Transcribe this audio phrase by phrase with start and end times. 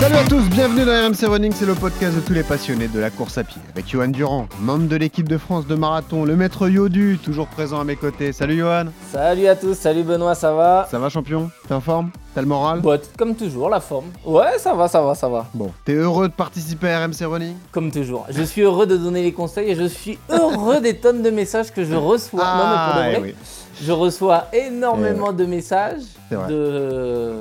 [0.00, 3.00] Salut à tous, bienvenue dans RMC Running, c'est le podcast de tous les passionnés de
[3.00, 3.60] la course à pied.
[3.72, 7.80] Avec Johan Durand, membre de l'équipe de France de marathon, le maître Yodu, toujours présent
[7.80, 8.32] à mes côtés.
[8.32, 8.84] Salut Johan.
[9.10, 11.50] Salut à tous, salut Benoît, ça va Ça va champion?
[11.66, 12.10] T'es en forme?
[12.34, 12.82] T'as le moral?
[12.82, 14.06] Bah, comme toujours, la forme.
[14.26, 15.46] Ouais, ça va, ça va, ça va.
[15.54, 17.54] Bon, t'es heureux de participer à RMC Running?
[17.72, 18.26] Comme toujours.
[18.30, 21.72] Je suis heureux de donner les conseils et je suis heureux des tonnes de messages
[21.72, 22.44] que je reçois.
[22.44, 23.34] non, mais pour de Ah, vrai, eh oui.
[23.82, 27.32] je reçois énormément de messages de,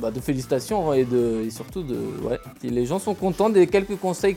[0.00, 1.96] bah, de félicitations et, de, et surtout de.
[2.22, 4.36] Ouais, les gens sont contents des quelques conseils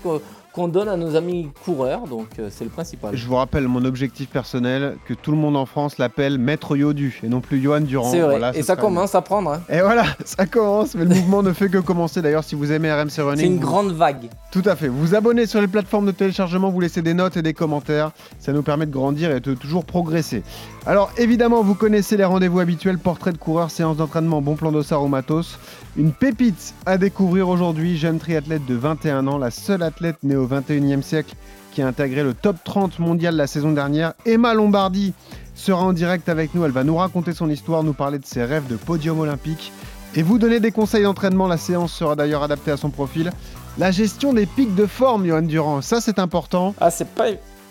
[0.53, 3.15] qu'on donne à nos amis coureurs, donc euh, c'est le principal.
[3.15, 7.19] Je vous rappelle mon objectif personnel, que tout le monde en France l'appelle maître Yodu
[7.23, 8.09] et non plus Johan Durand.
[8.11, 9.51] C'est vrai, Voilà, et ça commence à prendre.
[9.51, 9.61] hein.
[9.69, 12.21] Et voilà, ça commence, mais le mouvement ne fait que commencer.
[12.23, 14.29] D'ailleurs, si vous aimez RMC Running, C'est une vous- grande vague.
[14.51, 14.87] Tout à fait.
[14.87, 18.11] Vous vous abonnez sur les plateformes de téléchargement, vous laissez des notes et des commentaires.
[18.39, 20.41] Ça nous permet de grandir et de toujours progresser.
[20.87, 25.03] Alors évidemment, vous connaissez les rendez-vous habituels, portrait de coureur, séance d'entraînement, bon plan d'ossard
[25.03, 25.59] au matos.
[25.97, 30.47] Une pépite à découvrir aujourd'hui, jeune triathlète de 21 ans, la seule athlète née au
[30.47, 31.35] 21e siècle
[31.73, 34.13] qui a intégré le top 30 mondial la saison dernière.
[34.25, 35.13] Emma Lombardi
[35.55, 38.45] sera en direct avec nous, elle va nous raconter son histoire, nous parler de ses
[38.45, 39.73] rêves de podium olympique
[40.15, 41.49] et vous donner des conseils d'entraînement.
[41.49, 43.31] La séance sera d'ailleurs adaptée à son profil.
[43.77, 46.73] La gestion des pics de forme, Johan Durand, ça c'est important.
[46.79, 47.25] Ah, c'est pas.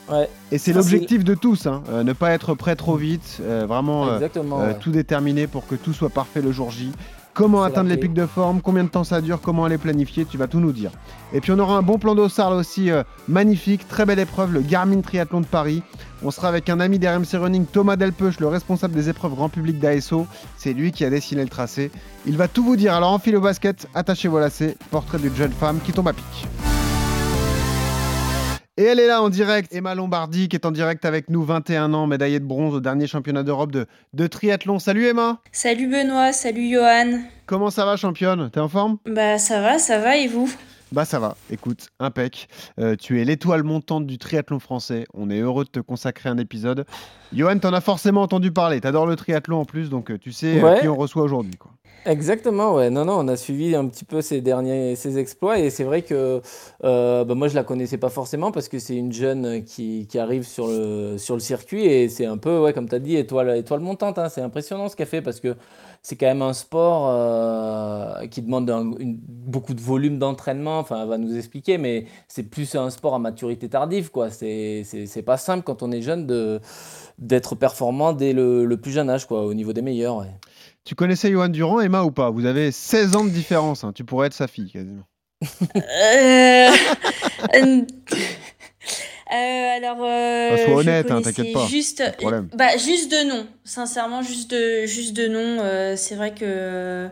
[0.09, 1.83] Ouais, Et c'est l'objectif de tous, hein.
[1.91, 4.79] Euh, ne pas être prêt trop vite, euh, vraiment euh, ouais.
[4.79, 6.93] tout déterminer pour que tout soit parfait le jour J.
[7.35, 10.39] Comment atteindre les pics de forme, combien de temps ça dure, comment les planifier, tu
[10.39, 10.91] vas tout nous dire.
[11.35, 12.89] Et puis on aura un bon plan d'ossard là aussi,
[13.29, 15.83] magnifique, très belle épreuve, le Garmin Triathlon de Paris.
[16.23, 19.79] On sera avec un ami d'RMC Running, Thomas Delpeuch, le responsable des épreuves grand public
[19.79, 20.27] d'ASO.
[20.57, 21.91] C'est lui qui a dessiné le tracé.
[22.25, 25.53] Il va tout vous dire, alors enfilez au basket, attachez vos lacets, portrait d'une jeune
[25.53, 26.47] femme qui tombe à pic.
[28.79, 31.95] Et elle est là en direct, Emma Lombardi qui est en direct avec nous, 21
[31.95, 34.79] ans, médaillée de bronze au dernier championnat d'Europe de, de triathlon.
[34.79, 35.39] Salut Emma.
[35.51, 37.21] Salut Benoît, salut Johan.
[37.47, 38.51] Comment ça va championne?
[38.51, 38.99] T'es en forme?
[39.07, 40.19] Bah ça va, ça va.
[40.19, 40.53] Et vous?
[40.93, 42.49] Bah ça va, écoute, impec.
[42.79, 45.05] Euh, tu es l'étoile montante du triathlon français.
[45.15, 46.85] On est heureux de te consacrer un épisode.
[47.35, 48.81] Johan, t'en as forcément entendu parler.
[48.81, 50.81] T'adores le triathlon en plus, donc euh, tu sais euh, Ouais.
[50.81, 51.57] qui on reçoit aujourd'hui.
[51.57, 51.73] quoi.
[52.05, 52.89] Exactement, ouais.
[52.89, 56.03] Non, non, on a suivi un petit peu ses derniers ses exploits et c'est vrai
[56.03, 56.41] que
[56.85, 60.21] euh, bah, moi je la connaissais pas forcément parce que c'est une jeune qui, qui
[60.21, 63.17] arrive sur le, sur le circuit et c'est un peu, ouais, comme tu as dit,
[63.17, 64.19] étoile, étoile montante.
[64.21, 64.29] hein.
[64.29, 65.57] C'est impressionnant ce qu'elle fait parce que
[66.09, 70.79] c'est quand même un sport euh, qui demande un- une- beaucoup de volume d'entraînement.
[70.79, 74.31] Enfin, elle va nous expliquer, mais c'est plus un sport à maturité tardive, quoi.
[74.31, 76.61] C'est c'est- c'est pas simple quand on est jeune de
[77.19, 80.19] d'être performant dès le, le plus jeune âge, quoi, au niveau des meilleurs.
[80.19, 80.31] ouais.
[80.85, 82.31] Tu connaissais Johan Durand, Emma ou pas?
[82.31, 83.83] Vous avez 16 ans de différence.
[83.83, 83.93] hein.
[83.93, 85.03] Tu pourrais être sa fille quasiment.
[85.75, 86.69] Euh,
[87.57, 87.83] euh,
[89.31, 92.49] alors, euh, Bah, sois honnête, hein, t'inquiète pas, Juste, pas problème.
[92.55, 93.47] bah, juste de nom.
[93.65, 95.59] Sincèrement, juste de, juste de nom.
[95.61, 97.09] euh, c'est vrai que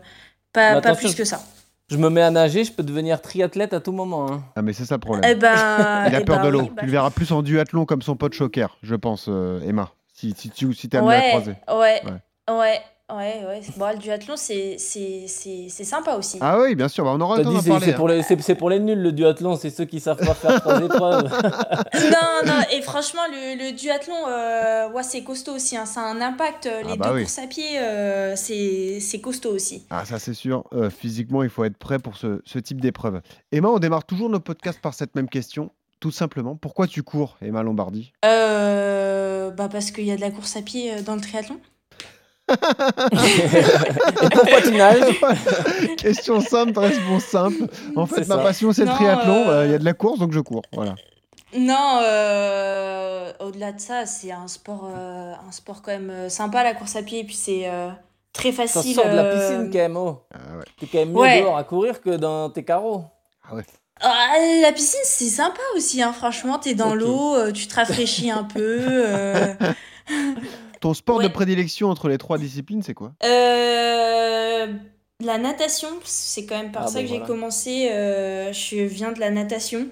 [0.52, 1.42] pas, plus que ça.
[1.90, 4.30] Je me mets à nager, je peux devenir triathlète à tout moment.
[4.32, 4.42] hein.
[4.56, 5.26] Ah mais c'est ça le problème.
[5.30, 5.52] Eh ben,
[6.08, 6.60] Il a eh peur ben de l'eau.
[6.62, 9.60] oui, bah, tu le verras plus en duathlon comme son pote Choker, je pense, euh,
[9.68, 9.92] Emma.
[10.14, 11.54] Si, si tu si t'es amené à le ouais, croiser.
[11.68, 12.56] ouais, Ouais.
[12.56, 12.80] ouais,
[13.12, 13.60] ouais, ouais.
[13.76, 16.38] Bon, le duathlon, c'est, c'est, c'est, c'est sympa aussi.
[16.40, 17.86] Ah oui, bien sûr, bah, on aura le temps c'est parler.
[17.86, 17.96] c'est hein.
[17.96, 21.30] pour, les- pour les nuls le duathlon, c'est ceux qui savent pas faire trois épreuves.
[21.30, 25.76] Non, non, et franchement, le, le duathlon, euh, ouais, c'est costaud aussi.
[25.76, 25.86] hein.
[25.86, 26.66] Ça a un impact.
[26.66, 27.20] euh, Les Ah bah deux oui.
[27.22, 29.84] courses à pied, euh, c'est c'est costaud aussi.
[29.90, 30.64] Ah, ça c'est sûr.
[30.72, 33.20] Euh, physiquement, il faut être prêt pour ce, ce type d'épreuve.
[33.52, 35.70] Emma, on démarre toujours nos podcasts par cette même question.
[36.00, 38.12] Tout simplement, pourquoi tu cours, Emma Lombardi?
[38.24, 41.58] Euh, bah parce qu'il y a de la course à pied dans le triathlon.
[44.22, 45.20] Et pourquoi tu nages
[45.96, 47.64] Question simple, réponse simple.
[47.96, 48.42] En fait, ma ça.
[48.42, 49.48] passion, c'est le Non, triathlon.
[49.48, 50.62] euh, Euh, Il y a de la course, donc je cours.
[50.72, 50.94] Voilà.
[51.56, 56.74] Non, euh, au-delà de ça, c'est un sport, euh, un sport quand même sympa la
[56.74, 57.20] course à pied.
[57.20, 57.90] Et puis c'est euh,
[58.32, 58.94] très Ça facile.
[58.94, 60.18] sort de la euh, piscine quand même, oh.
[60.34, 60.64] Ah ouais.
[60.80, 61.40] T'es quand même mieux Ouais.
[61.42, 63.04] dehors à courir que dans tes carreaux.
[64.00, 64.32] Ah,
[64.62, 66.02] la piscine, c'est sympa aussi.
[66.02, 66.12] Hein.
[66.12, 68.80] Franchement, t'es dans l'eau, tu te rafraîchis un peu.
[70.84, 73.14] Ton sport de prédilection entre les trois disciplines, c'est quoi?
[73.24, 74.66] Euh,
[75.24, 77.88] la natation, c'est quand même par Ah ça que j'ai commencé.
[77.90, 79.88] euh, je viens de la natation.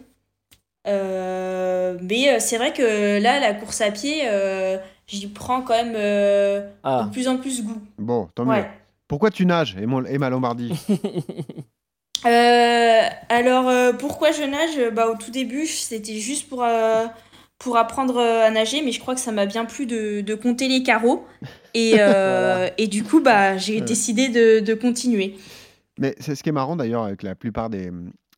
[0.87, 5.95] Euh, mais c'est vrai que là, la course à pied, euh, j'y prends quand même
[5.97, 7.05] euh, Ah.
[7.07, 7.81] de plus en plus goût.
[7.97, 8.51] Bon, tant mieux.
[8.51, 8.71] Ouais.
[9.09, 10.75] Pourquoi tu nages, Emma Emma Lombardi?
[12.25, 13.01] Euh,
[13.31, 14.93] alors, euh, pourquoi je nage?
[14.95, 17.07] Bah, au tout début, c'était juste pour, euh,
[17.63, 20.35] pour apprendre euh, à nager, mais je crois que ça m'a bien plu de, de
[20.35, 21.27] compter les carreaux.
[21.75, 22.71] Et, euh, Voilà.
[22.79, 23.81] et du coup, bah, j'ai Ouais.
[23.83, 25.37] décidé de, de continuer.
[25.99, 27.91] Mais c'est ce qui est marrant d'ailleurs avec la plupart des,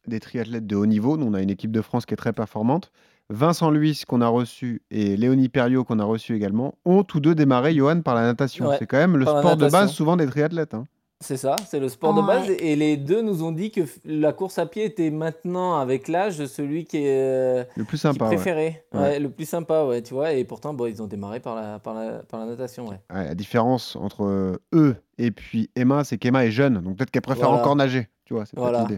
[0.06, 1.16] des triathlètes de haut niveau.
[1.16, 2.90] Nous, on a une équipe de France qui est très performante.
[3.30, 7.34] Vincent Luis, qu'on a reçu, et Léonie Perriot, qu'on a reçu également, ont tous deux
[7.34, 8.68] démarré, Johan, par la natation.
[8.68, 10.74] Ouais, c'est quand même le sport de base souvent des triathlètes.
[10.74, 10.84] hein.
[11.26, 12.26] C'est ça, c'est le sport de Ouais.
[12.26, 12.50] base.
[12.58, 16.44] Et les deux nous ont dit que la course à pied était maintenant, avec l'âge,
[16.44, 18.26] celui qui est euh, Le plus sympa.
[18.26, 18.84] préféré.
[18.92, 19.00] Ouais.
[19.00, 20.32] Ouais, le plus sympa, ouais, tu vois.
[20.34, 23.00] Et pourtant, bon, ils ont démarré par la, par la, par la natation, ouais.
[23.10, 27.10] Ouais, la différence entre euh, eux et puis Emma, c'est qu'Emma est jeune, donc peut-être
[27.10, 27.62] qu'elle préfère Voilà.
[27.62, 28.08] encore nager.
[28.26, 28.82] Tu vois, c'est Voilà.
[28.82, 28.96] l'idée.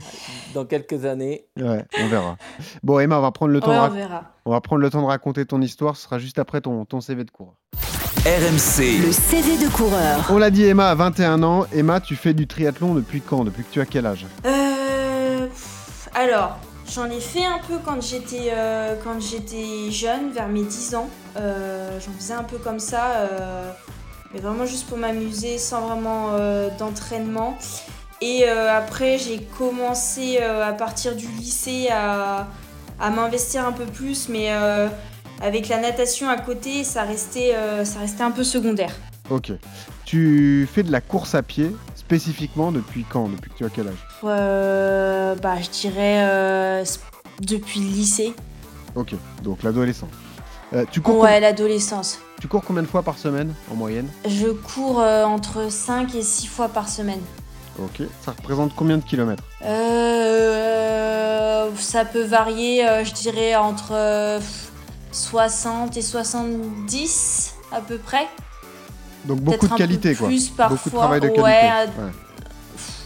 [0.53, 1.47] Dans quelques années.
[1.57, 2.37] Ouais, on verra.
[2.83, 4.25] Bon, Emma, on va prendre le temps, Ouais, de, on rac- verra.
[4.47, 5.97] on va prendre le temps de raconter ton histoire.
[5.97, 7.55] Ce sera juste après ton, ton CV de cours.
[8.27, 10.27] RMC, Le CV de coureur.
[10.31, 11.65] On l'a dit, Emma a 21 ans.
[11.73, 13.45] Emma, tu fais du triathlon depuis quand?
[13.45, 14.27] Depuis que tu as quel âge?
[14.45, 15.47] Euh,
[16.13, 16.59] alors,
[16.93, 21.09] j'en ai fait un peu quand j'étais euh, quand j'étais jeune, vers mes 10 ans.
[21.37, 23.71] Euh, j'en faisais un peu comme ça, euh,
[24.35, 27.57] mais vraiment juste pour m'amuser, sans vraiment euh, d'entraînement.
[28.21, 32.49] Et euh, après, j'ai commencé euh, à partir du lycée à,
[32.99, 34.89] à m'investir un peu plus, mais euh,
[35.41, 38.93] avec la natation à côté, ça restait, euh, ça restait un peu secondaire.
[39.31, 39.53] Ok.
[40.05, 43.89] Tu fais de la course à pied spécifiquement depuis quand Depuis que tu as quel
[43.89, 44.07] âge?
[44.25, 46.85] Euh, bah, je dirais euh,
[47.41, 48.35] depuis le lycée.
[48.95, 50.09] Ok, donc l'adolescent.
[50.73, 52.19] Euh, tu, cours Ouais, l'adolescence.
[52.41, 54.09] tu cours combien de fois par semaine en moyenne?
[54.29, 57.21] Je cours entre 5 et 6 fois par semaine.
[57.79, 58.07] Ok.
[58.25, 59.45] Ça représente combien de kilomètres?
[59.65, 64.41] Euh, ça peut varier, euh, je dirais, entre euh,
[65.17, 68.27] 60 et 70 à peu près.
[69.25, 70.29] Donc beaucoup Peut-être de un qualité, peu quoi.
[70.29, 70.77] plus parfois.
[70.77, 71.43] Beaucoup de travail de qualité.
[71.43, 72.13] Ouais,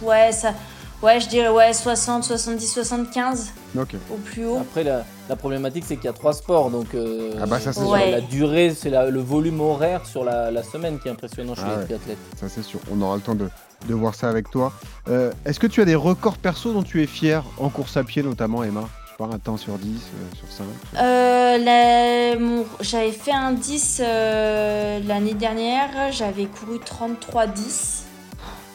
[0.03, 0.33] Ouais.
[0.33, 0.53] ça,
[1.03, 3.95] ouais, je dirais ouais, 60, 70, 75 Ok.
[4.13, 4.59] au plus haut.
[4.61, 6.71] Après, la, la problématique, c'est qu'il y a trois sports.
[6.71, 10.51] Donc, euh, Ah bah, ça, c'est la durée, c'est la- le volume horaire sur la,
[10.51, 11.85] la semaine qui est impressionnant chez Ah les ouais.
[11.85, 12.19] triathlètes.
[12.39, 12.81] Ça c'est sûr.
[12.93, 13.49] On aura le temps de,
[13.89, 14.73] de voir ça avec toi.
[15.09, 18.05] Euh, Est-ce que tu as des records perso dont tu es fier en course à
[18.05, 18.89] pied notamment, Emma?
[19.23, 20.65] Un temps sur 10, euh, sur 5
[20.99, 28.05] Euh, J'avais fait un 10 euh, l'année dernière, j'avais couru 33-10.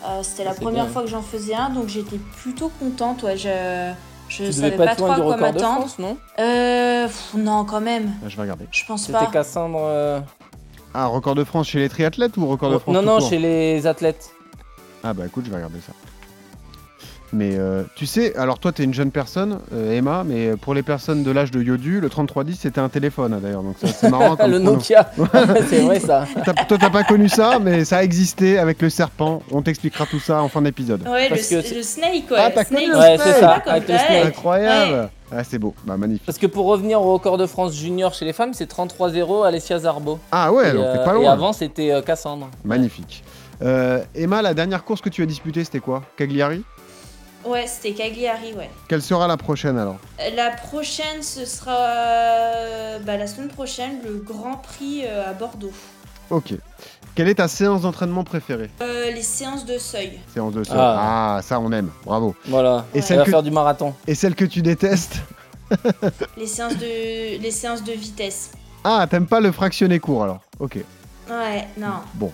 [0.05, 0.93] Euh, C'était la Ah, première bien.
[0.93, 3.23] fois que j'en faisais un, donc j'étais plutôt contente.
[3.23, 3.91] Ouais, je
[4.29, 5.79] je Tu savais pas pas trop à du quoi record de m'attendre.
[5.79, 6.17] France, non?
[6.39, 8.65] Euh, pff, non, quand même, Ah, Je vais regarder.
[8.71, 9.25] je pense C'était pas.
[9.27, 9.79] Cassandre.
[9.81, 10.19] euh,
[10.93, 13.29] Ah, record de France chez les triathlètes ou record de France Non, tout non, court?
[13.29, 14.29] chez les athlètes.
[15.03, 15.91] Ah bah écoute, je vais regarder ça.
[17.33, 20.73] Mais euh, tu sais, alors toi, tu es une jeune personne, euh, Emma, mais pour
[20.73, 23.63] les personnes de l'âge de Yodu, le 3310, c'était un téléphone hein, d'ailleurs.
[23.63, 24.35] Donc c'est marrant.
[24.37, 24.73] comme le chrono.
[24.73, 25.09] Nokia.
[25.69, 26.25] c'est vrai ça.
[26.45, 29.41] T'as- Toi, t'as pas connu ça, mais ça a existé avec le serpent.
[29.51, 31.01] On t'expliquera tout ça en fin d'épisode.
[31.07, 32.37] Ouais, le, Parce que c'est- le Snake, ouais.
[32.37, 34.21] Ah, t'as Snake, connu le Ouais, c'est ça, avec le ouais.
[34.27, 35.73] Incroyable Ah, c'est beau.
[35.83, 36.25] Bah, magnifique.
[36.25, 39.79] Parce que pour revenir au record de France junior chez les femmes, c'est 33-0 Alessia
[39.79, 40.19] Zarbo.
[40.31, 41.31] Ah ouais, et, donc t'es euh, pas et loin.
[41.31, 42.49] avant, c'était euh, Cassandre.
[42.63, 43.23] Magnifique.
[43.61, 46.03] Euh, Emma, la dernière course que tu as disputée, c'était quoi?
[46.17, 46.63] Cagliari?
[47.45, 48.69] Ouais, c'était Cagliari, ouais.
[48.87, 49.97] Quelle sera la prochaine alors?
[50.35, 51.77] La prochaine, ce sera
[53.05, 55.71] bah, la semaine prochaine, le Grand Prix euh, à Bordeaux.
[56.31, 56.53] Ok.
[57.13, 58.69] Quelle est ta séance d'entraînement préférée?
[58.81, 60.19] Euh, les séances de seuil.
[60.33, 60.75] Séance de sol.
[60.79, 61.35] Ah.
[61.37, 61.41] Ah.
[61.43, 61.89] ça on aime.
[62.03, 62.35] Bravo.
[62.47, 62.85] Voilà.
[62.93, 63.93] Et celle que- faire du marathon.
[64.07, 65.17] Et celle que tu détestes?
[66.37, 68.51] Les séances de, les séances de vitesse.
[68.83, 70.77] Ah, t'aimes pas le fractionné court alors Ok.
[71.29, 72.01] Ouais, non.
[72.15, 72.31] Bon.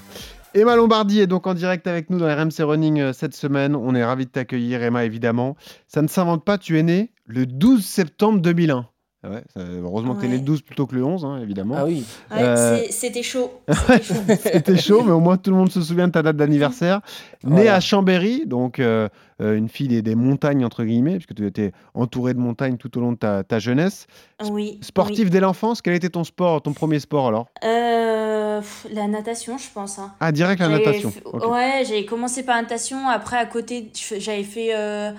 [0.53, 3.73] Emma Lombardi est donc en direct avec nous dans RMC Running euh, cette semaine.
[3.73, 5.55] On est ravis de t'accueillir, Emma, évidemment.
[5.87, 8.85] Ça ne s'invente pas, tu es né le 12 septembre 2001.
[9.23, 10.39] Ah Ouais, ça- heureusement que tu es né Ouais.
[10.39, 11.75] le 12 plutôt que le 11, hein, évidemment.
[11.77, 12.03] Ah oui.
[12.31, 13.51] Ouais, Euh, C'était chaud.
[14.41, 15.03] C'était chaud.
[15.03, 17.01] Mais au moins tout le monde se souvient de ta date d'anniversaire.
[17.43, 17.75] Né Voilà.
[17.75, 19.09] à Chambéry, donc euh,
[19.41, 22.95] euh, une fille des, des montagnes, entre guillemets, puisque tu étais entouré de montagnes tout
[22.97, 24.05] au long de ta, ta jeunesse.
[24.49, 24.77] Oui.
[24.81, 27.47] Sportif dès l'enfance, quel était ton sport, ton premier sport alors?
[27.63, 28.61] Euh,
[28.93, 29.97] la natation, je pense.
[29.99, 30.13] hein.
[30.19, 31.09] Ah, direct la natation.
[31.11, 31.47] fait- Ok.
[31.51, 33.07] Ouais, j'avais commencé par la natation.
[33.07, 35.11] Après, à côté, j'avais fait euh,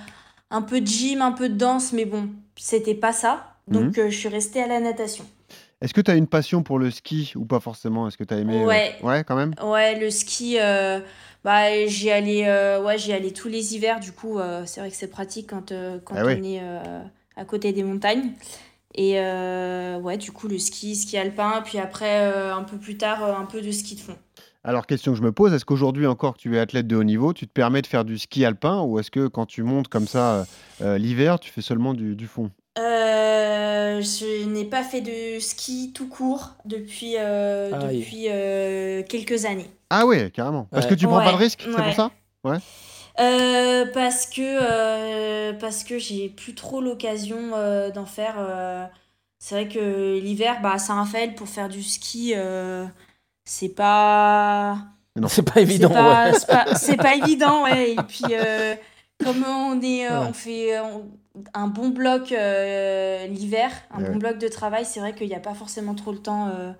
[0.52, 3.51] un peu de gym, un peu de danse, mais bon, c'était pas ça.
[3.68, 4.04] Donc, Mhm.
[4.06, 5.24] euh, je suis restée à la natation.
[5.80, 8.06] Est-ce que tu as une passion pour le ski ou pas forcément?
[8.06, 8.66] Est-ce que tu as aimé euh,
[9.02, 9.24] Ouais.
[9.26, 9.54] Quand même?
[9.62, 11.00] Ouais, le ski, euh,
[11.42, 13.98] bah, j'y allais, euh, ouais, j'y allais tous les hivers.
[13.98, 15.72] Du coup, c'est vrai que c'est pratique quand,
[16.04, 16.60] quand Ah on est
[17.36, 18.32] à côté des montagnes.
[18.94, 21.62] Et ouais, du coup, le ski, ski alpin.
[21.64, 24.16] Puis après, un peu plus tard, un peu de ski de fond.
[24.64, 27.02] Alors, question que je me pose, est-ce qu'aujourd'hui encore que tu es athlète de haut
[27.02, 29.88] niveau, tu te permets de faire du ski alpin ou est-ce que quand tu montes
[29.88, 30.46] comme ça
[30.80, 32.50] l'hiver, tu fais seulement du, du fond?
[32.78, 39.70] Euh, je n'ai pas fait de ski tout court depuis, euh, depuis euh, quelques années.
[39.90, 40.66] Ah ouais, carrément.
[40.70, 40.90] Parce Ouais.
[40.90, 41.82] que tu prends Ouais, pas de risque, c'est ouais.
[41.84, 42.10] pour ça
[43.20, 48.36] Euh, parce que, euh, parce que j'ai plus trop l'occasion euh, d'en faire.
[48.38, 48.86] euh.
[49.38, 52.86] c'est vrai que l'hiver, bah, à Saint-Raphaël, pour faire du ski, euh,
[53.44, 54.78] c'est pas.
[55.28, 55.90] C'est pas C'est évident.
[55.90, 56.38] pas, ouais.
[56.74, 57.92] c'est pas, évident, ouais.
[57.92, 58.74] Et puis, euh,
[59.22, 60.26] comme on, est, euh, Ouais.
[60.30, 61.10] on fait euh, on-
[61.54, 64.10] un bon bloc euh, l'hiver, un Ouais.
[64.10, 66.72] bon bloc de travail, c'est vrai qu'il n'y a pas forcément trop le temps euh,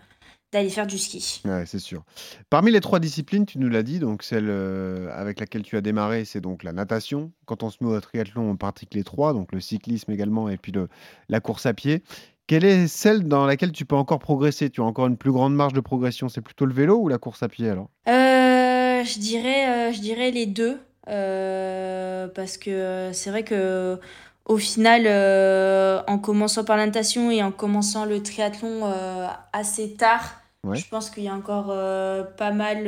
[0.53, 1.43] d'aller faire du ski.
[1.45, 2.05] Ouais, c'est sûr.
[2.51, 5.81] Parmi les trois disciplines, tu nous l'as dit, donc celle euh, avec laquelle tu as
[5.81, 7.33] démarré, c'est donc la natation.
[7.47, 10.59] Quand on se met au triathlon, on pratique les trois, donc le cyclisme également et
[10.59, 10.89] puis le,
[11.29, 12.03] la course à pied.
[12.47, 14.69] Quelle est celle dans laquelle tu peux encore progresser?
[14.69, 17.17] Tu as encore une plus grande marge de progression C'est plutôt le vélo ou la
[17.19, 17.89] course à pied alors?
[18.07, 20.79] Je dirais, je dirais les deux.
[21.07, 23.99] parce que c'est vrai que
[24.47, 29.95] au final, euh, en commençant par la natation et en commençant le triathlon euh, assez
[29.95, 30.77] tard, Ouais.
[30.77, 32.85] je pense qu'il y a encore euh, pas mal,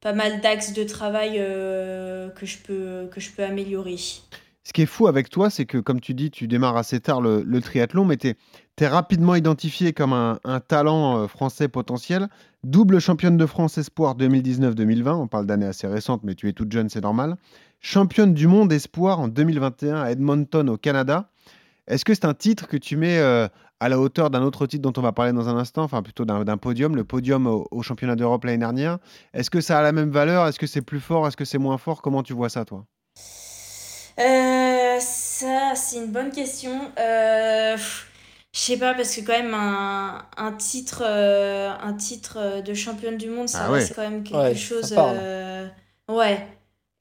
[0.00, 3.96] pas mal d'axes de travail que je peux, que je peux améliorer.
[4.64, 7.20] Ce qui est fou avec toi, c'est que comme tu dis, tu démarres assez tard
[7.20, 8.34] le, le triathlon, mais tu
[8.80, 12.26] es, rapidement identifié comme un, un talent français potentiel.
[12.64, 16.72] Double championne de France Espoir 2019-2020, on parle d'années assez récentes, mais tu es toute
[16.72, 17.36] jeune, c'est normal.
[17.86, 21.28] Championne du monde Espoir en 2021 à Edmonton au Canada.
[21.88, 23.48] Est-ce que c'est un titre que tu mets euh,
[23.80, 26.24] à la hauteur d'un autre titre dont on va parler dans un instant, enfin plutôt
[26.24, 28.98] d'un podium, le podium au, au championnat d'Europe l'année dernière?
[29.34, 30.46] Est-ce que ça a la même valeur?
[30.46, 31.26] Est-ce que c'est plus fort?
[31.26, 32.02] Est-ce que c'est moins fort?
[32.02, 32.84] Comment tu vois ça, toi?
[34.20, 36.92] Euh, ça, c'est une bonne question.
[37.00, 37.76] Euh,
[38.54, 43.16] je sais pas, parce que quand même, un, un titre, euh, un titre de championne
[43.16, 43.84] du monde, ça Ah ouais.
[43.94, 44.94] quand même quelque Ouais, ça chose.
[44.94, 45.16] parle.
[45.18, 45.66] euh,
[46.08, 46.46] ouais.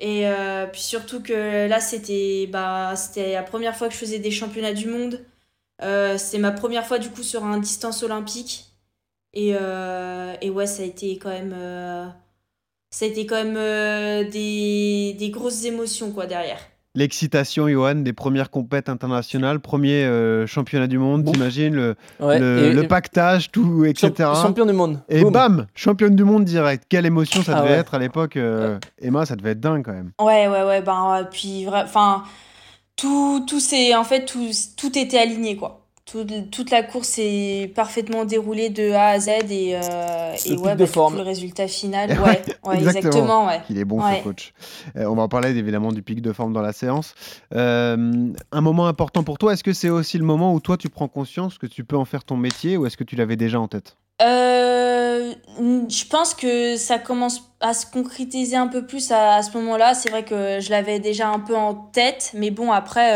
[0.02, 4.32] Et euh, puis surtout que là, c'était bah, la première fois que je faisais des
[4.32, 5.24] championnats du monde.
[5.84, 8.66] Euh, c'était ma première fois, du coup, sur un distance olympique.
[9.34, 11.54] Et, euh, et ouais, ça a été quand même.
[12.92, 16.60] ça a été quand même des, des grosses émotions, quoi, derrière.
[16.94, 22.74] L'excitation, Johan, des premières compètes internationales, premier euh, championnat du monde, t'imagines, le, Ouais, le,
[22.74, 24.12] le pactage, tout, etc.
[24.18, 25.00] champ- champion du monde.
[25.08, 26.84] Et bam, championne du monde direct.
[26.90, 27.80] Quelle émotion ça Ah devait ouais.
[27.80, 28.36] être à l'époque.
[28.36, 30.12] euh, Emma, ça devait être dingue quand même.
[30.20, 32.24] Ouais, ouais, ouais, ben, puis, enfin,
[32.98, 35.81] tout, tout c'est, en fait, tout, tout était aligné, quoi.
[36.12, 40.76] Tout- toute la course s'est parfaitement déroulée de A à Z et, euh, et ouais,
[40.76, 41.16] bah, forme.
[41.16, 42.42] le résultat final, Ouais,
[42.76, 43.50] exactement.
[43.70, 44.54] Il est bon ce coach.
[44.98, 47.14] Euh, on va en parler évidemment du pic de forme dans la séance.
[47.56, 50.90] Euh, un moment important pour toi, est-ce que c'est aussi le moment où toi tu
[50.90, 53.60] prends conscience que tu peux en faire ton métier ou est-ce que tu l'avais déjà
[53.60, 53.96] en tête?
[55.90, 59.94] Je pense que ça commence à se concrétiser un peu plus à, à ce moment-là.
[59.94, 63.12] C'est vrai que je l'avais déjà un peu en tête, mais bon, après,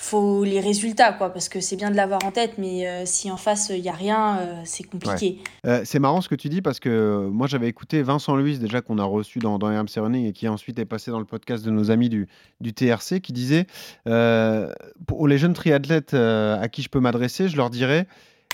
[0.00, 3.30] faut les résultats, quoi, parce que c'est bien de l'avoir en tête, mais euh, si
[3.30, 5.38] en face, il n'y a rien, euh, c'est compliqué.
[5.66, 8.58] Euh, c'est marrant ce que tu dis parce que euh, moi j'avais écouté Vincent Luis
[8.58, 11.26] déjà qu'on a reçu dans, dans RMC Running et qui ensuite est passé dans le
[11.26, 12.28] podcast de nos amis du,
[12.62, 13.66] du TRC qui disait
[14.08, 14.72] euh,
[15.06, 18.06] pour les jeunes triathlètes euh, à qui je peux m'adresser, je leur dirais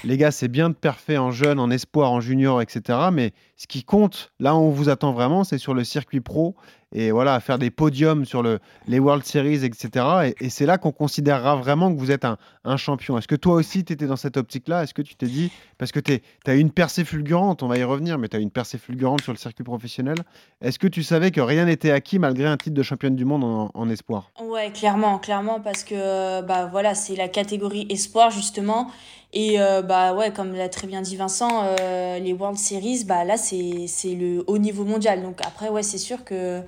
[0.04, 2.98] les gars c'est bien de parfait en jeune, en espoir, en junior, etc.
[3.12, 6.54] Mais ce qui compte, là où on vous attend vraiment, c'est sur le circuit pro
[6.94, 10.34] et voilà faire des podiums sur le, les World Series, etc.
[10.40, 13.18] Et, c'est là qu'on considérera vraiment que vous êtes un, un champion.
[13.18, 14.84] Est-ce que toi aussi tu étais dans cette optique-là?
[14.84, 17.76] Est-ce que tu t'es dit parce que tu as eu une percée fulgurante, on va
[17.78, 20.16] y revenir, mais tu as eu une percée fulgurante sur le circuit professionnel.
[20.60, 23.44] Est-ce que tu savais que rien n'était acquis malgré un titre de championne du monde
[23.44, 24.30] en, en espoir?
[24.40, 28.90] Ouais, clairement, clairement, parce que bah voilà, c'est la catégorie espoir justement.
[29.32, 33.24] Et euh, bah ouais, comme l'a très bien dit Vincent, euh, les World Series, bah
[33.24, 35.22] là c'est le haut niveau mondial.
[35.22, 36.62] Donc après ouais, c'est sûr que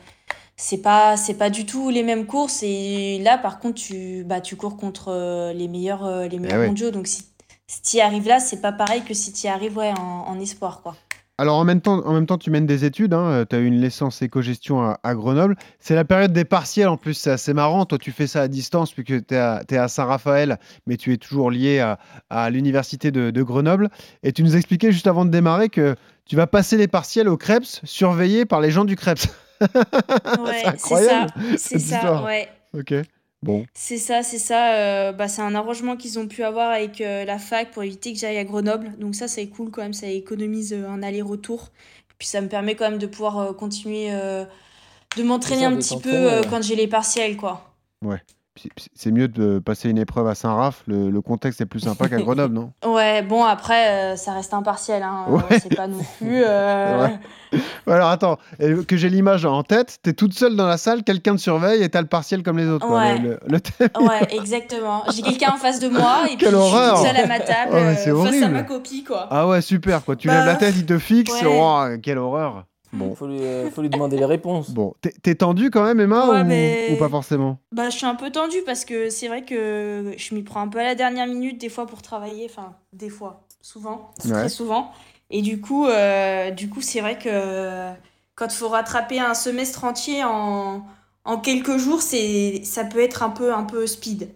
[0.57, 4.41] c'est pas c'est pas du tout les mêmes courses et là par contre tu bah
[4.41, 6.67] tu cours contre euh, les meilleurs les meilleurs ouais.
[6.67, 6.91] mondiaux.
[6.91, 7.25] Donc si
[7.67, 10.25] si tu y arrives là, c'est pas pareil que si tu y arrives ouais, en,
[10.29, 10.97] en espoir quoi.
[11.41, 13.17] Alors en même temps, en même temps tu mènes des études,
[13.49, 15.57] tu as eu une licence éco-gestion à, à Grenoble.
[15.79, 17.85] C'est la période des partiels en plus, c'est assez marrant.
[17.87, 21.13] Toi tu fais ça à distance puisque tu es à, t'es à Saint-Raphaël, mais tu
[21.13, 23.89] es toujours lié à, à l'université de, de Grenoble.
[24.25, 25.95] Et tu nous expliquais juste avant de démarrer que
[26.27, 29.21] tu vas passer les partiels au Krebs, surveillé par les gens du Krebs.
[29.61, 31.33] Ouais, c'est incroyable.
[31.57, 32.49] c'est ça, ouais.
[32.79, 32.95] Ok,
[33.43, 33.67] bon.
[33.75, 34.75] C'est ça, c'est ça.
[34.75, 38.13] euh, bah, c'est un arrangement qu'ils ont pu avoir avec euh, la fac pour éviter
[38.13, 38.97] que j'aille à Grenoble.
[38.99, 39.93] Donc ça, c'est cool quand même.
[39.95, 41.71] Ça économise euh, un aller-retour.
[42.19, 44.45] Puis ça me permet quand même de pouvoir euh, continuer euh,
[45.17, 46.47] de m'entraîner ça, un de petit peu t'entraîner, euh, ouais.
[46.51, 47.75] quand j'ai les partiels, quoi.
[48.95, 50.83] C'est mieux de passer une épreuve à Saint-Raph.
[50.87, 52.73] Le, contexte est plus sympa qu'à Grenoble, non?
[52.87, 55.03] Ouais, bon, après, euh, ça reste impartial.
[55.03, 55.27] Hein.
[55.51, 56.43] C'est pas non plus.
[56.45, 57.09] Euh,
[57.87, 58.39] Alors attends,
[58.87, 61.89] que j'ai l'image en tête, t'es toute seule dans la salle, quelqu'un te surveille et
[61.89, 62.89] t'as le partiel comme les autres.
[62.89, 63.39] Ouais,
[64.07, 65.05] ouais exactement.
[65.15, 67.75] J'ai quelqu'un en face de moi et puis je suis toute seule à ma table
[67.75, 69.05] euh, face à ma copie.
[69.05, 69.27] Quoi.
[69.31, 70.05] Ah ouais, super.
[70.05, 70.17] Quoi.
[70.17, 71.33] Tu lèves la bah, tête, il te fixe.
[71.47, 72.65] Oh, quelle horreur.
[72.93, 73.15] Bon.
[73.15, 74.71] Faut lui, euh, faut lui demander les réponses.
[74.71, 78.59] Bon, t'es tendu quand même, Emma, ou, pas forcément Bah, je suis un peu tendu
[78.65, 81.69] parce que c'est vrai que je m'y prends un peu à la dernière minute des
[81.69, 82.47] fois pour travailler.
[82.49, 84.93] Enfin, des fois, souvent, très souvent.
[85.31, 87.91] Et du coup, euh, du coup, c'est vrai que
[88.35, 90.87] quand il faut rattraper un semestre entier en,
[91.25, 94.31] en quelques jours, c'est ça peut être un peu un peu speed.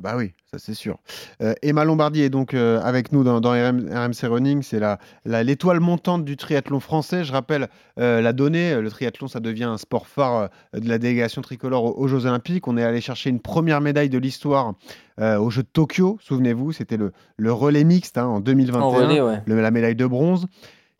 [0.00, 0.98] Bah oui, ça c'est sûr.
[1.42, 4.62] Euh, Emma Lombardi est donc euh, avec nous dans, RMC Running.
[4.62, 7.22] C'est la, l'étoile montante du triathlon français.
[7.22, 8.80] Je rappelle euh, la donnée.
[8.80, 12.66] Le triathlon, ça devient un sport phare de la délégation tricolore aux, Jeux Olympiques.
[12.66, 14.74] On est allé chercher une première médaille de l'histoire
[15.18, 16.18] aux Jeux de Tokyo.
[16.22, 19.42] Souvenez-vous, c'était le, le relais mixte hein, en 2021.
[19.46, 20.46] la médaille de bronze.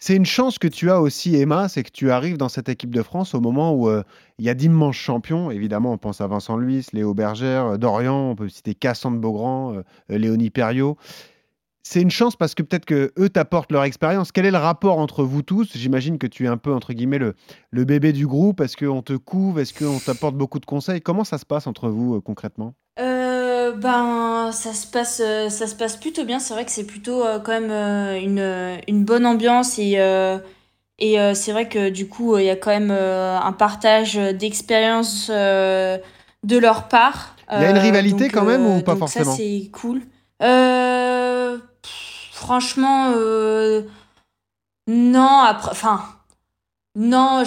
[0.02, 2.94] C'est une chance que tu as aussi, Emma, c'est que tu arrives dans cette équipe
[2.94, 4.02] de France au moment où euh,
[4.38, 5.50] il y a d'immenses champions.
[5.50, 9.74] Évidemment, on pense à Vincent Luis, Léo Bergère, euh, Dorian, on peut citer Cassandre Beaugrand,
[9.74, 10.96] euh, Léonie Perriot.
[11.82, 14.32] C'est une chance parce que peut-être que eux t'apportent leur expérience.
[14.32, 15.76] Quel est le rapport entre vous tous?
[15.76, 17.34] J'imagine que tu es un peu, entre guillemets, le,
[17.84, 18.62] bébé du groupe.
[18.62, 19.58] Est-ce qu'on te couve?
[19.58, 21.02] Est-ce qu'on t'apporte beaucoup de conseils?
[21.02, 22.74] Comment ça se passe entre vous concrètement?
[23.72, 26.38] Ben, ça se passe, euh, ça se passe plutôt bien.
[26.38, 29.98] C'est vrai que c'est plutôt euh, quand même euh, une, une bonne ambiance et,
[30.98, 36.58] et c'est vrai que du coup, il y a quand même un partage d'expérience de
[36.58, 37.36] leur part.
[37.52, 40.02] Il y a une rivalité quand même ou pas forcément Ça, c'est cool.
[42.32, 43.12] franchement,
[44.86, 46.02] non, après, enfin.
[46.96, 47.44] Non,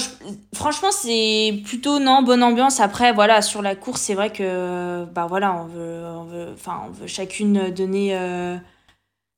[0.53, 2.79] franchement, c'est plutôt non, bonne ambiance.
[2.79, 8.57] Après, voilà, sur la course, c'est vrai que bah voilà, on veut, chacune donner, euh,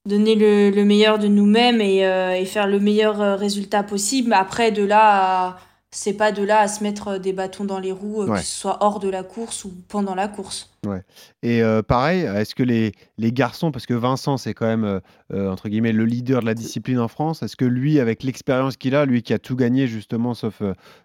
[0.06, 4.34] le meilleur de nous-mêmes et, euh, et faire le meilleur euh, résultat possible.
[4.34, 5.58] Après, de là à
[5.96, 8.60] c'est pas de là à se mettre des bâtons dans les roues, euh, que ce
[8.60, 10.70] soit hors de la course ou pendant la course.
[10.86, 11.04] Ouais.
[11.42, 15.00] Et euh, pareil, est-ce que les, les garçons, parce que Vincent, c'est quand même,
[15.34, 18.76] euh, entre guillemets, le leader de la discipline en France, est-ce que lui, avec l'expérience
[18.76, 20.62] qu'il a, lui qui a tout gagné justement, sauf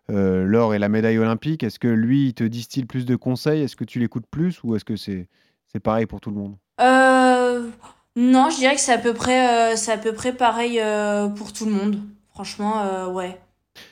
[0.09, 3.63] l'or et la médaille olympique, est-ce que lui, il te distille plus de conseils?
[3.63, 5.29] Est-ce que tu l'écoutes plus ou est-ce que c'est
[5.73, 6.57] c'est pareil pour tout le monde?
[8.17, 10.83] Non, je dirais que c'est à, peu près, à peu près pareil
[11.37, 12.01] pour tout le monde.
[12.35, 13.39] Franchement, ouais.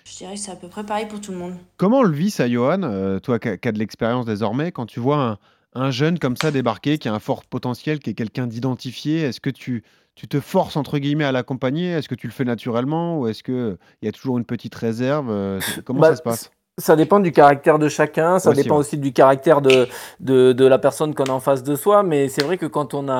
[0.04, 1.54] Je dirais que c'est à peu près pareil pour tout le monde.
[1.76, 5.38] Comment le vit ça, Johan, euh, toi qui as de l'expérience désormais, quand tu vois
[5.74, 9.40] un, jeune comme ça débarquer, qui a un fort potentiel, qui est quelqu'un d'identifié, est-ce
[9.40, 11.92] que tu, tu te forces entre guillemets à l'accompagner?
[11.92, 15.30] Est-ce que tu le fais naturellement ou est-ce qu'il y a toujours une petite réserve
[15.30, 16.50] euh, Comment bah, ça se passe?
[16.78, 19.88] ça dépend du caractère de chacun, ça dépend aussi du caractère de,
[20.20, 22.94] de, de la personne qu'on a en face de soi, mais c'est vrai que quand
[22.94, 23.14] on a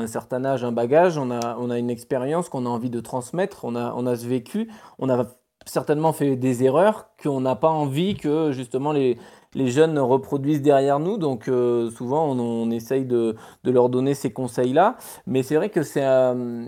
[0.00, 3.00] un certain âge, un bagage, on a, on a une expérience qu'on a envie de
[3.00, 5.26] transmettre, on a, on a ce vécu, on a
[5.68, 9.16] certainement fait des erreurs qu'on n'a pas envie que justement les,
[9.54, 11.16] jeunes reproduisent derrière nous.
[11.18, 14.96] Donc euh, souvent on, essaye de, leur donner ces conseils-là.
[15.26, 16.04] Mais c'est vrai que c'est...
[16.04, 16.64] Euh,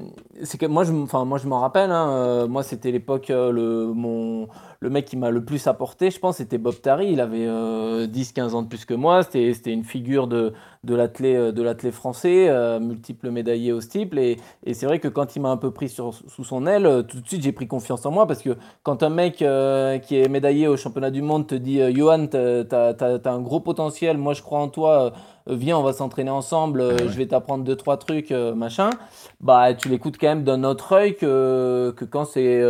[0.69, 4.49] moi je m'en rappelle, hein, euh, moi c'était l'époque, le, mon,
[4.81, 7.11] le mec qui m'a le plus apporté, je pense, c'était Bob Tari.
[7.13, 9.23] Il avait 10-15 ans de plus que moi.
[9.23, 10.53] C'était une figure de,
[10.85, 14.19] de l'athlète français, multiple médaillé au steeple.
[14.19, 17.05] Et, et c'est vrai que quand il m'a un peu pris sur, sous son aile,
[17.07, 20.29] tout de suite j'ai pris confiance en moi parce que quand un mec qui est
[20.31, 22.65] médaillé au championnat du monde te dit Johan, t'as
[22.99, 25.13] as, un gros potentiel, moi je crois en toi,
[25.49, 28.91] euh, viens, on va s'entraîner ensemble, euh, je vais t'apprendre deux, trois trucs, euh, machin,
[29.41, 32.63] bah tu l'écoutes quand même d'un autre œil que, que quand c'est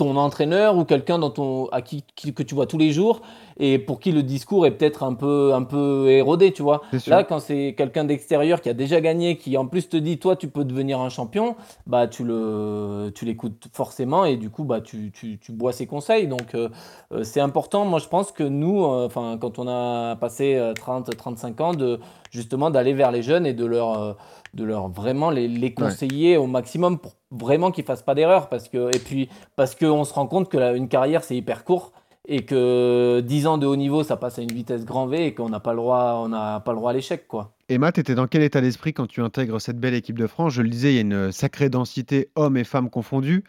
[0.00, 2.02] ton entraîneur ou quelqu'un dans ton à qui,
[2.34, 3.20] que tu vois tous les jours
[3.58, 6.80] et pour qui le discours est peut-être un peu un peu érodé tu vois.
[7.06, 10.36] Là quand c'est quelqu'un d'extérieur qui a déjà gagné qui en plus te dit toi
[10.36, 11.54] tu peux devenir un champion
[11.86, 15.86] bah tu le tu l'écoutes forcément et du coup bah tu, tu, tu bois ses
[15.86, 16.26] conseils.
[16.26, 16.70] Donc euh,
[17.12, 17.84] euh, c'est important.
[17.84, 22.00] Moi je pense que nous euh, enfin quand on a passé 30 35 ans de
[22.30, 24.16] justement d'aller vers les jeunes et de leur
[24.54, 28.68] de leur vraiment les, les conseiller au maximum pour vraiment qu'ils fassent pas d'erreur parce
[28.68, 31.92] que et puis parce qu'on se rend compte que une carrière c'est hyper court
[32.26, 35.34] et que 10 ans de haut niveau ça passe à une vitesse grand V et
[35.34, 37.52] qu'on n'a pas le droit on n'a pas le droit à l'échec quoi.
[37.70, 40.54] Emma, tu étais dans quel état d'esprit quand tu intègres cette belle équipe de France?
[40.54, 43.44] Je le disais, il y a une sacrée densité hommes et femmes confondus.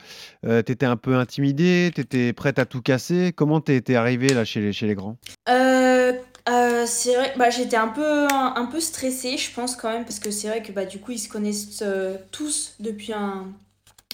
[0.45, 3.33] Euh, tu étais un peu intimidée, tu étais prête à tout casser.
[3.35, 5.17] Comment tu étais arrivée là chez les, chez les grands?
[5.49, 6.13] Euh,
[6.49, 10.19] euh, c'est vrai, bah, j'étais un peu, un, peu stressée, je pense quand même, parce
[10.19, 11.83] que c'est vrai que bah, du coup, ils se connaissent
[12.31, 13.47] tous depuis un,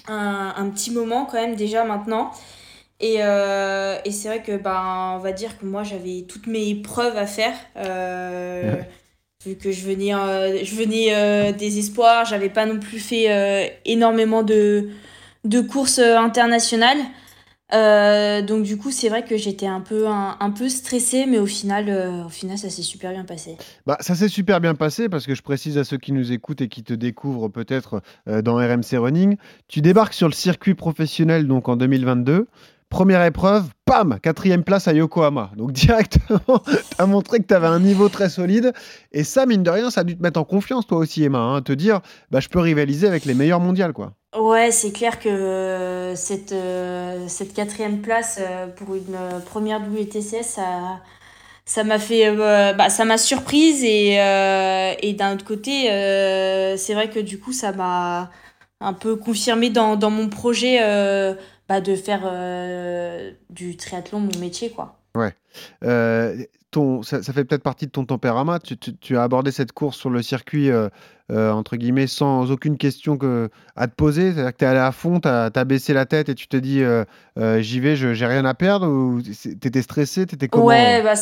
[0.07, 2.31] un, petit moment quand même déjà maintenant.
[2.99, 6.75] Et, euh, et c'est vrai que, ben, on va dire que moi, j'avais toutes mes
[6.75, 7.53] preuves à faire.
[7.77, 8.75] Euh,
[9.45, 14.43] vu que je venais, euh, je venais des espoirs, j'avais pas non plus fait énormément
[14.43, 14.89] de,
[15.43, 16.97] de courses internationales.
[17.71, 22.23] Donc du coup, c'est vrai que j'étais un peu, un, peu stressée, mais au final,
[22.25, 23.57] au final ça s'est super bien passé.
[23.85, 26.61] Bah, ça s'est super bien passé parce que je précise à ceux qui nous écoutent
[26.61, 31.69] et qui te découvrent peut-être dans RMC Running, tu débarques sur le circuit professionnel donc
[31.69, 32.47] en 2022.
[32.89, 35.51] Première épreuve, pam, quatrième place à Yokohama.
[35.57, 38.73] Donc directement, tu as montré que tu avais un niveau très solide.
[39.11, 41.39] Et ça, mine de rien, ça a dû te mettre en confiance, toi aussi, Emma.
[41.39, 41.99] Hein, te dire,
[42.31, 43.93] bah, je peux rivaliser avec les meilleurs mondiales.
[43.93, 44.13] quoi.
[44.35, 50.59] Ouais, c'est clair que cette, euh, cette quatrième place euh, pour une première WTCS,
[51.65, 54.15] ça m'a fait euh, bah, ça m'a surprise et,
[55.01, 55.85] et d'un autre côté
[56.77, 58.29] c'est vrai que du coup ça m'a
[58.79, 60.79] un peu confirmé dans, dans mon projet
[61.67, 64.99] bah, de faire euh, du triathlon mon métier, quoi.
[65.15, 65.33] Ouais.
[65.83, 68.59] Euh, ton, ça, fait peut-être partie de ton tempérament.
[68.59, 70.89] Tu, tu, as abordé cette course sur le circuit, euh,
[71.29, 74.31] entre guillemets, sans aucune question que, à te poser.
[74.31, 76.55] C'est-à-dire que tu es allé à fond, tu as, baissé la tête et tu te
[76.55, 76.83] dis
[77.63, 81.15] j'y vais, j'ai rien à perdre ou tu étais stressé Tu étais comment Ouais, bah,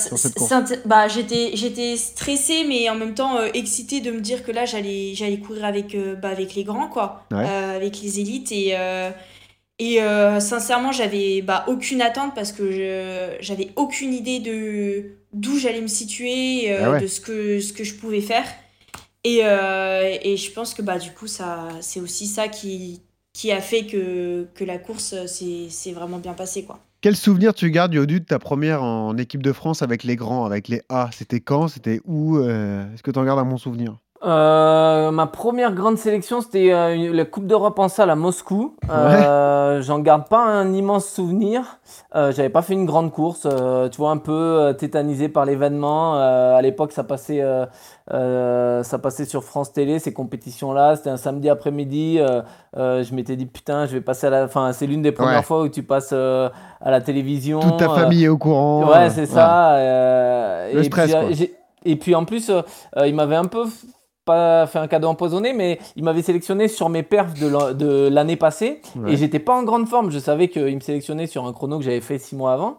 [0.86, 5.13] bah, j'étais, j'étais stressé, mais en même temps excité de me dire que là, j'allais,
[5.15, 8.51] j'allais courir avec, bah, avec les grands, quoi, avec les élites.
[8.51, 8.75] Et
[9.77, 15.81] et euh, sincèrement, j'avais bah, aucune attente parce que j'avais aucune idée de d'où j'allais
[15.81, 18.45] me situer, euh, ah de ce que, ce que je pouvais faire.
[19.25, 23.01] Et, euh, et je pense que bah, du coup, ça, c'est aussi ça qui,
[23.33, 26.63] qui a fait que, que la course s'est vraiment bien passée.
[26.63, 26.79] Quoi.
[27.01, 30.45] Quel souvenir tu gardes, Yodu, de ta première en équipe de France avec les grands,
[30.45, 31.09] avec les A?
[31.11, 31.67] C'était quand?
[31.67, 32.39] C'était où?
[32.39, 33.97] Est-ce que tu en gardes un bon souvenir?
[34.25, 38.75] Euh, ma première grande sélection, c'était euh, la Coupe d'Europe en salle à Moscou.
[38.89, 41.79] Euh, J'en garde pas un immense souvenir.
[42.15, 46.15] Euh, J'avais pas fait une grande course, euh, tu vois, un peu tétanisé par l'événement.
[46.15, 47.43] à l'époque, ça passait,
[48.09, 50.95] ça passait sur France Télé ces compétitions-là.
[50.95, 52.19] C'était un samedi après-midi.
[52.75, 54.45] je m'étais dit putain, je vais passer à la.
[54.45, 56.51] Enfin, c'est l'une des premières fois où tu passes à
[56.91, 57.59] la télévision.
[57.59, 58.89] Toute ta famille est au courant.
[58.89, 59.77] Ouais, c'est ça.
[60.73, 61.15] Le stress.
[61.31, 61.51] Puis,
[61.88, 62.51] et puis en plus,
[63.05, 63.65] il m'avait un peu
[64.25, 68.81] pas fait un cadeau empoisonné, mais il m'avait sélectionné sur mes perfs de l'année passée
[69.07, 70.09] et j'étais pas en grande forme.
[70.11, 72.77] Je savais qu'il me sélectionnait sur un chrono que j'avais fait six mois avant.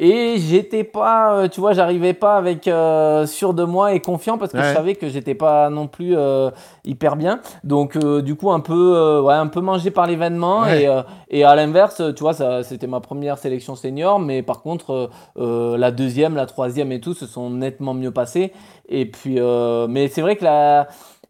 [0.00, 4.38] Et j'étais pas, euh, tu vois, j'arrivais pas avec euh, sûr de moi et confiant
[4.38, 6.50] parce que je savais que j'étais pas non plus euh,
[6.84, 7.40] hyper bien.
[7.64, 10.88] Donc du coup un peu, ouais, un peu mangé par l'événement et,
[11.30, 15.90] et à l'inverse, tu vois, ça, c'était ma première sélection senior, mais par contre la
[15.90, 18.52] deuxième, la troisième et tout se sont nettement mieux passés.
[18.88, 19.40] Et puis,
[19.88, 20.86] mais c'est vrai que la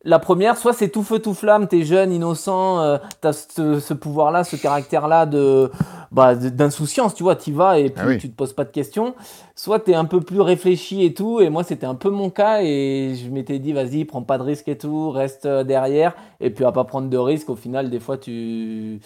[0.09, 3.95] la première, soit c'est tout feu tout flamme, t'es jeune, innocent, euh, t'as ce, ce
[3.95, 5.71] pouvoir-là, ce caractère-là de
[6.11, 9.15] bah, d'insouciance, tu vois, t'y vas et ah puis tu te poses pas de questions.
[9.59, 12.61] Soit t'es un peu plus réfléchi et tout, et moi c'était un peu mon cas
[12.63, 16.51] et je m'étais dit vas-y, prends pas de risques et tout, reste euh, derrière et
[16.51, 17.51] puis à pas prendre de risques.
[17.51, 19.01] Au final, des fois tu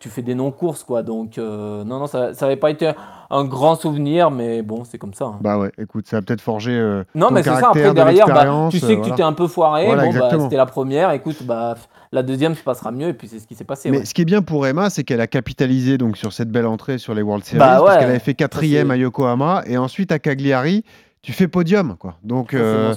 [0.00, 1.04] tu fais des non-courses quoi.
[1.04, 2.90] Donc euh, non non, ça ça avait pas été
[3.30, 5.26] un grand souvenir, mais bon, c'est comme ça.
[5.26, 5.38] Hein.
[5.40, 6.72] Bah ouais, écoute, ça a peut-être forgé.
[6.72, 7.68] Euh, non, mais c'est ça.
[7.68, 9.86] Après derrière, bah, tu sais que tu t'es un peu foiré.
[9.86, 11.12] bon, bah, c'était la première.
[11.12, 11.76] Écoute, bah
[12.12, 13.90] la deuxième se passera mieux et puis c'est ce qui s'est passé.
[13.90, 16.66] Mais ce qui est bien pour Emma, c'est qu'elle a capitalisé donc sur cette belle
[16.66, 19.91] entrée sur les World Series bah parce qu'elle avait fait quatrième à Yokohama et ensuite
[20.10, 20.84] à Cagliari.
[21.22, 22.16] Tu fais podium, quoi.
[22.24, 22.92] Donc, euh,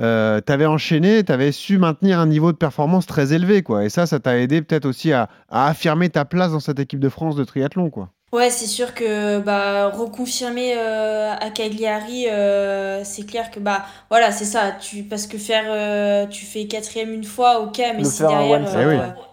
[0.00, 3.84] euh, tu avais enchaîné, tu avais su maintenir un niveau de performance très élevé, quoi.
[3.84, 7.00] Et ça, ça t'a aidé peut-être aussi à, à, affirmer ta place dans cette équipe
[7.00, 8.10] de France de triathlon, quoi.
[8.34, 14.32] Ouais, c'est sûr que bah, reconfirmer euh, à Cagliari, euh, c'est clair que bah voilà,
[14.32, 14.72] c'est ça.
[14.72, 18.60] Tu parce que faire, euh, tu fais quatrième une fois, ok, mais si derrière,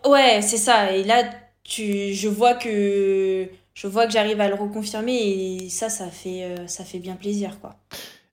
[0.06, 0.92] eh ouais, c'est ça.
[0.92, 1.24] Et là,
[1.64, 6.56] tu, je vois que je vois que j'arrive à le reconfirmer et ça, ça fait,
[6.68, 7.78] ça fait bien plaisir, quoi.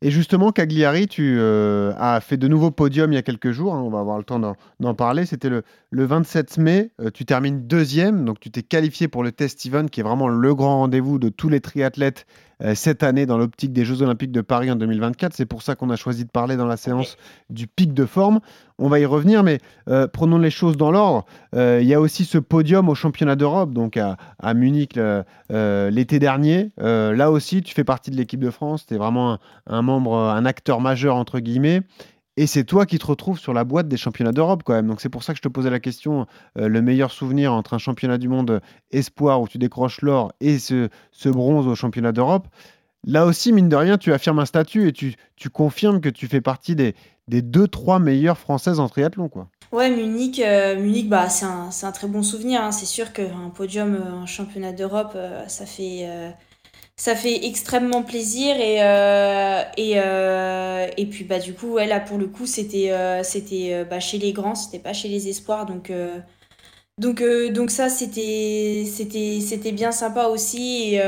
[0.00, 3.74] Et justement, Cagliari, tu euh, as fait de nouveaux podiums il y a quelques jours.
[3.74, 5.26] Hein, on va avoir le temps d'en parler.
[5.26, 6.92] C'était le, 27 mai.
[7.00, 8.24] Euh, tu termines deuxième.
[8.24, 11.30] Donc, tu t'es qualifié pour le Test Event, qui est vraiment le grand rendez-vous de
[11.30, 15.32] tous les triathlètes euh, cette année dans l'optique des Jeux Olympiques de Paris en 2024.
[15.34, 17.16] C'est pour ça qu'on a choisi de parler dans la séance
[17.50, 18.40] du pic de forme.
[18.78, 21.24] On va y revenir, mais euh, prenons les choses dans l'ordre.
[21.54, 24.16] Euh, il y a aussi ce podium au championnat d'Europe, donc à,
[24.54, 24.98] Munich
[25.50, 26.70] l'été dernier.
[26.78, 28.86] là aussi, tu fais partie de l'équipe de France.
[28.86, 31.82] Tu es vraiment un, membre, un acteur majeur, entre guillemets.
[32.40, 34.86] Et c'est toi qui te retrouves sur la boîte des championnats d'Europe quand même.
[34.86, 37.74] Donc c'est pour ça que je te posais la question, euh, le meilleur souvenir entre
[37.74, 38.60] un championnat du monde
[38.92, 40.88] espoir où tu décroches l'or et ce,
[41.24, 42.46] bronze au championnat d'Europe.
[43.04, 45.16] Là aussi, mine de rien, tu affirmes un statut et tu,
[45.52, 46.94] confirmes que tu fais partie des,
[47.26, 49.28] des deux, trois meilleures françaises en triathlon.
[49.28, 49.48] Quoi.
[49.72, 52.62] Ouais, Munich, euh, Munich bah, c'est un, un très bon souvenir.
[52.62, 52.70] hein.
[52.70, 56.30] C'est sûr qu'un podium euh, en championnat d'Europe, euh, ça fait, euh,
[56.98, 58.56] ça fait extrêmement plaisir.
[58.60, 62.92] Et, euh, et, euh, et puis, bah, du coup, ouais, là, pour le coup, c'était
[62.92, 65.66] euh, c'était bah, chez les grands, c'était pas chez les espoirs.
[65.66, 65.92] Donc,
[66.98, 70.94] donc, donc ça, c'était c'était c'était bien sympa aussi.
[70.96, 71.02] Et,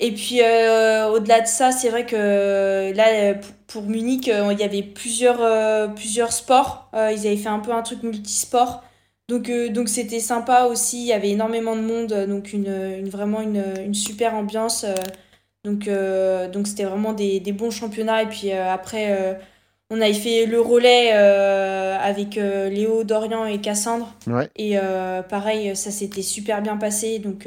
[0.00, 3.34] et puis, au-delà de ça, c'est vrai que là,
[3.66, 6.90] pour Munich, il y avait plusieurs, plusieurs sports.
[6.94, 8.82] Ils avaient fait un peu un truc multisport.
[9.28, 11.00] Donc, euh, donc c'était sympa aussi.
[11.02, 12.12] Il y avait énormément de monde.
[12.12, 14.84] euh, Donc, une, une, vraiment une, une super ambiance.
[14.84, 14.94] euh.
[15.64, 15.88] Donc,
[16.52, 18.22] donc c'était vraiment des, des bons championnats.
[18.22, 19.38] Et puis après,
[19.90, 24.14] on avait fait le relais avec Léo, Dorian et Cassandre.
[24.28, 24.48] Ouais.
[24.56, 24.78] Et
[25.28, 27.18] pareil, ça s'était super bien passé.
[27.18, 27.46] Donc,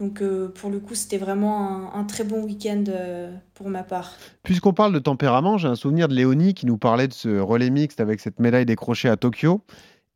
[0.00, 3.82] donc euh, pour le coup, c'était vraiment un, un très bon week-end euh, pour ma
[3.82, 4.12] part.
[4.44, 7.70] Puisqu'on parle de tempérament, j'ai un souvenir de Léonie qui nous parlait de ce relais
[7.70, 9.60] mixte avec cette médaille décrochée à Tokyo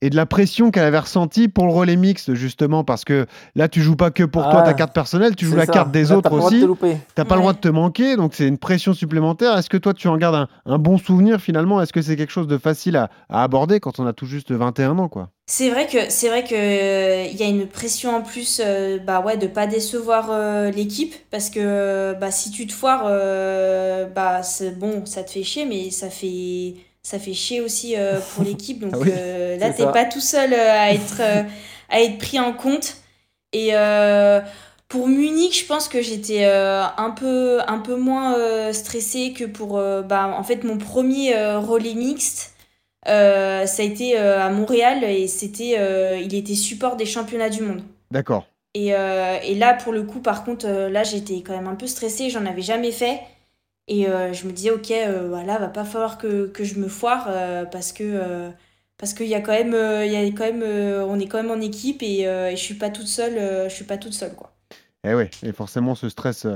[0.02, 3.68] et de la pression qu'elle avait ressentie pour le relais mixte, justement, parce que là,
[3.68, 5.72] tu joues pas que pour toi Ah, ta carte personnelle, tu joues la ça.
[5.72, 6.60] carte des Là, autres t'as pas le droit de aussi.
[6.62, 6.96] te louper.
[7.14, 9.56] T'as pas le droit de te manquer, donc c'est une pression supplémentaire.
[9.56, 11.80] Est-ce que toi, tu en gardes un, un bon souvenir finalement?
[11.80, 14.52] Est-ce que c'est quelque chose de facile à, à aborder quand on a tout juste
[14.52, 15.30] 21 ans, quoi?
[15.46, 18.98] C'est vrai que c'est vrai que euh, il y a une pression en plus euh,
[18.98, 23.02] bah ouais de pas décevoir euh, l'équipe parce que euh, bah si tu te foires
[23.06, 27.96] euh, bah c'est bon ça te fait chier mais ça fait ça fait chier aussi
[27.96, 31.20] euh, pour l'équipe donc Ah oui, euh, là t'es pas tout seul euh, à être
[31.88, 32.96] à être pris en compte
[33.52, 33.72] et
[34.88, 40.34] pour Munich, je pense que j'étais un peu un peu moins stressée que pour bah
[40.38, 42.54] en fait mon premier relais mixte
[43.04, 45.78] ça a été à Montréal et c'était
[46.22, 47.82] il était support des championnats du monde.
[48.10, 48.46] D'accord.
[48.74, 52.30] Et, et là pour le coup par contre là j'étais quand même un peu stressée,
[52.30, 53.20] j'en avais jamais fait
[53.88, 56.88] et euh, je me disais ok euh, voilà va pas falloir que, que je me
[56.88, 58.50] foire euh, parce que euh,
[58.98, 61.26] parce qu'il y a quand même euh, il y a quand même euh, on est
[61.26, 63.84] quand même en équipe et, euh, et je suis pas toute seule euh, je suis
[63.84, 64.52] pas toute seule quoi.
[65.04, 66.46] Et oui, et forcément ce stress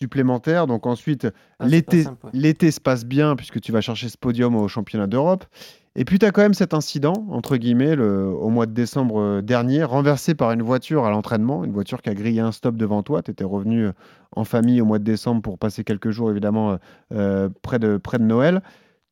[0.00, 0.66] supplémentaire.
[0.66, 1.26] Donc ensuite,
[1.58, 2.30] Ah, l'été, ouais.
[2.32, 5.44] l'été se passe bien puisque tu vas chercher ce podium au championnat d'Europe.
[5.94, 9.20] Et puis tu as quand même cet incident, entre guillemets, le- au mois de décembre
[9.20, 12.76] euh, dernier, renversé par une voiture à l'entraînement, une voiture qui a grillé un stop
[12.76, 13.22] devant toi.
[13.22, 13.92] Tu étais revenu euh,
[14.34, 16.78] en famille au mois de décembre pour passer quelques jours, évidemment,
[17.12, 18.62] euh, près, de, près de Noël.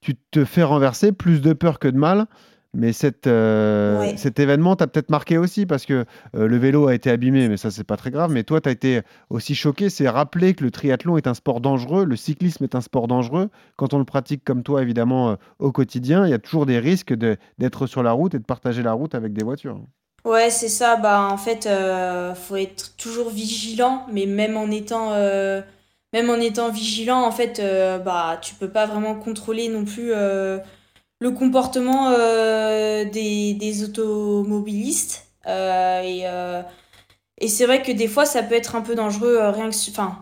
[0.00, 2.24] Tu te fais renverser, plus de peur que de mal.
[2.72, 4.16] Mais cette, euh, Ouais.
[4.16, 6.04] cet événement t'a peut-être marqué aussi parce que
[6.36, 8.30] euh, le vélo a été abîmé, mais ça, c'est pas très grave.
[8.30, 11.60] Mais toi, tu as été aussi choqué, c'est rappeler que le triathlon est un sport
[11.60, 13.50] dangereux, le cyclisme est un sport dangereux.
[13.76, 16.78] Quand on le pratique comme toi, évidemment, euh, au quotidien, il y a toujours des
[16.78, 19.80] risques de- d'être sur la route et de partager la route avec des voitures.
[20.24, 20.94] Ouais, c'est ça.
[20.96, 21.68] Bah, en fait,
[22.36, 25.10] faut être toujours vigilant, mais même en étant,
[26.12, 27.60] même en étant vigilant, en fait,
[28.04, 30.12] bah, tu peux pas vraiment contrôler non plus
[31.20, 35.26] le comportement euh, des, des automobilistes.
[35.46, 36.62] Euh, et euh,
[37.42, 39.76] et c'est vrai que des fois, ça peut être un peu dangereux, euh, rien que,
[39.90, 40.18] enfin,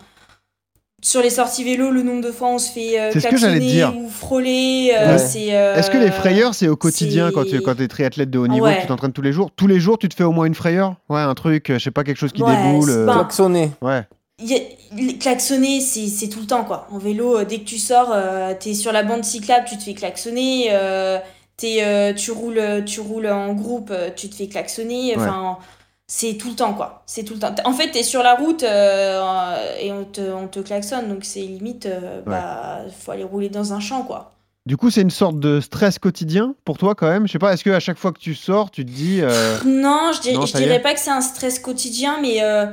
[1.03, 3.95] sur les sorties vélo, le nombre de fois on se fait euh, klaxonner dire.
[3.97, 5.53] ou frôler, euh, Ouais.
[5.53, 8.47] euh, Est-ce que les frayeurs, c'est au quotidien quand tu quand es triathlète de haut
[8.49, 8.81] niveau, Ouais.
[8.81, 9.51] tu t'entraînes tous les jours?
[9.55, 10.95] Tous les jours, tu te fais au moins une frayeur?
[11.09, 12.91] Ouais, un truc, je sais pas, quelque chose qui Ouais, déboule.
[12.91, 13.71] euh, Klaxonner.
[13.83, 14.03] Ouais,
[15.21, 16.87] klaxonner, c'est tout le temps, quoi.
[16.91, 19.83] En vélo, euh, dès que tu sors, euh, t'es sur la bande cyclable, tu te
[19.83, 20.69] fais klaxonner.
[20.73, 21.19] euh,
[21.65, 25.15] euh, tu, roules, tu roules en groupe, euh, tu te fais klaxonner.
[25.17, 25.59] Enfin,
[26.07, 27.03] c'est tout le temps, quoi.
[27.07, 27.53] C'est tout le temps.
[27.65, 31.41] En fait, t'es sur la route euh, et on te, on te klaxonne, donc c'est
[31.41, 34.33] limite, euh, bah, faut aller rouler dans un champ, quoi.
[34.67, 37.27] Du coup, c'est une sorte de stress quotidien pour toi quand même?
[37.27, 39.59] Je sais pas, est-ce que à chaque fois que tu sors, tu te dis euh,
[39.65, 42.67] Non, je, dirais- Non, je dirais pas que c'est un stress quotidien, mais euh,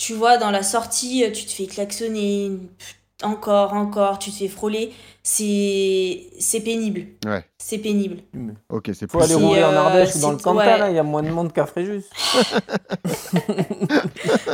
[0.00, 2.52] tu vois, dans la sortie, euh, tu te fais klaxonner
[3.22, 4.94] encore, encore, tu te fais frôler.
[5.22, 7.02] C'est c'est pénible.
[7.26, 7.44] Ouais.
[7.58, 8.22] C'est pénible.
[8.70, 9.20] Ok, c'est plus.
[9.22, 10.78] aller rouler en euh, Ardèche ou dans le Cantal, ouais.
[10.78, 12.04] là, il y a moins de monde qu'à Fréjus.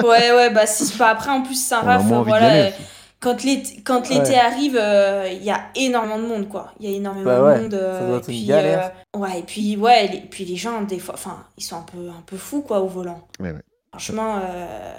[0.03, 2.55] Ouais, ouais, bah, c'est pas après, en plus, Saint-Raph, voilà.
[2.67, 2.71] euh.
[3.21, 4.39] Quand l'été, quand l'été Ouais.
[4.39, 6.73] arrive, euh, il y a énormément de monde, quoi.
[6.81, 7.75] Il y a énormément Bah ouais, de monde.
[7.75, 8.93] euh, ça doit et être une puis, galère.
[9.15, 11.83] euh, ouais, et puis, ouais, les, puis les gens, des fois, enfin, ils sont un
[11.91, 13.27] peu, un peu fous, quoi, au volant.
[13.41, 13.63] Ouais, ouais.
[13.91, 14.95] Franchement, euh,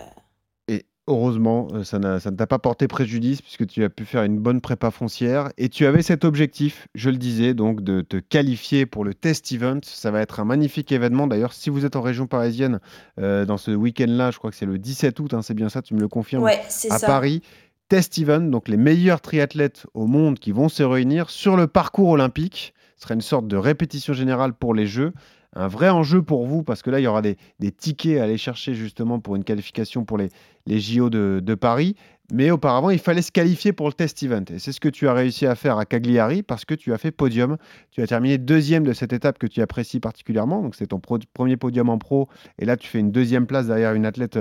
[1.08, 4.24] heureusement, euh, ça n'a- ça ne t'a pas porté préjudice puisque tu as pu faire
[4.24, 8.18] une bonne prépa foncière et tu avais cet objectif, je le disais, donc de te
[8.18, 9.80] qualifier pour le test event.
[9.84, 11.28] Ça va être un magnifique événement.
[11.28, 12.80] D'ailleurs, si vous êtes en région parisienne
[13.20, 15.82] euh, dans ce week-end-là, je crois que c'est le 17 août, hein, c'est bien ça,
[15.82, 17.08] tu me le confirmes, ouais, à ça.
[17.08, 17.42] Paris.
[17.90, 22.10] Test event, donc les meilleurs triathlètes au monde qui vont se réunir sur le parcours
[22.10, 22.74] olympique.
[22.98, 25.14] Ce sera une sorte de répétition générale pour les Jeux.
[25.56, 28.24] Un vrai enjeu pour vous parce que là, il y aura des, des tickets à
[28.24, 30.30] aller chercher justement pour une qualification pour les,
[30.66, 31.96] les JO de, de Paris.
[32.34, 34.44] Mais auparavant, il fallait se qualifier pour le test event.
[34.54, 36.98] Et c'est ce que tu as réussi à faire à Cagliari parce que tu as
[36.98, 37.56] fait podium.
[37.92, 40.62] Tu as terminé deuxième de cette étape que tu apprécies particulièrement.
[40.62, 42.28] Donc, c'est ton premier podium en pro.
[42.60, 44.38] Et là, tu fais une deuxième place derrière une athlète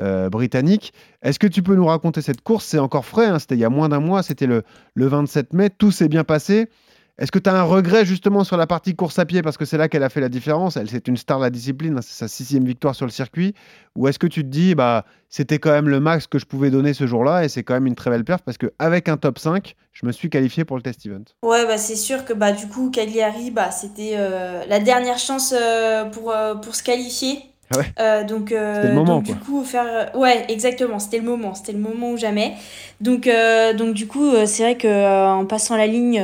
[0.00, 0.92] euh, britannique.
[1.22, 2.66] Est-ce que tu peux nous raconter cette course?
[2.66, 3.26] C'est encore frais.
[3.26, 3.40] Hein.
[3.40, 4.22] c'était il y a moins d'un mois.
[4.22, 4.62] C'était le,
[4.94, 5.70] le 27 mai.
[5.70, 6.68] Tout s'est bien passé.
[7.16, 9.40] Est-ce que tu as un regret justement sur la partie course à pied?
[9.40, 11.50] Parce que c'est là qu'elle a fait la différence Elle, c'est une star de la
[11.50, 13.54] discipline, hein, c'est sa sixième victoire sur le circuit.
[13.94, 16.70] Ou est-ce que tu te dis, bah, c'était quand même le max que je pouvais
[16.70, 19.38] donner ce jour-là et c'est quand même une très belle perf parce qu'avec un top
[19.38, 22.50] 5, je me suis qualifié pour le test event Ouais, bah, c'est sûr que bah,
[22.50, 27.53] du coup, Cagliari, bah, c'était euh, la dernière chance euh, pour, euh, pour se qualifier.
[27.70, 30.10] Ah euh, donc, euh, le moment, du coup, faire.
[30.14, 32.54] Ouais, exactement, c'était le moment, c'était le moment ou jamais.
[33.00, 36.22] Donc, euh, donc du coup, c'est vrai que en passant la ligne,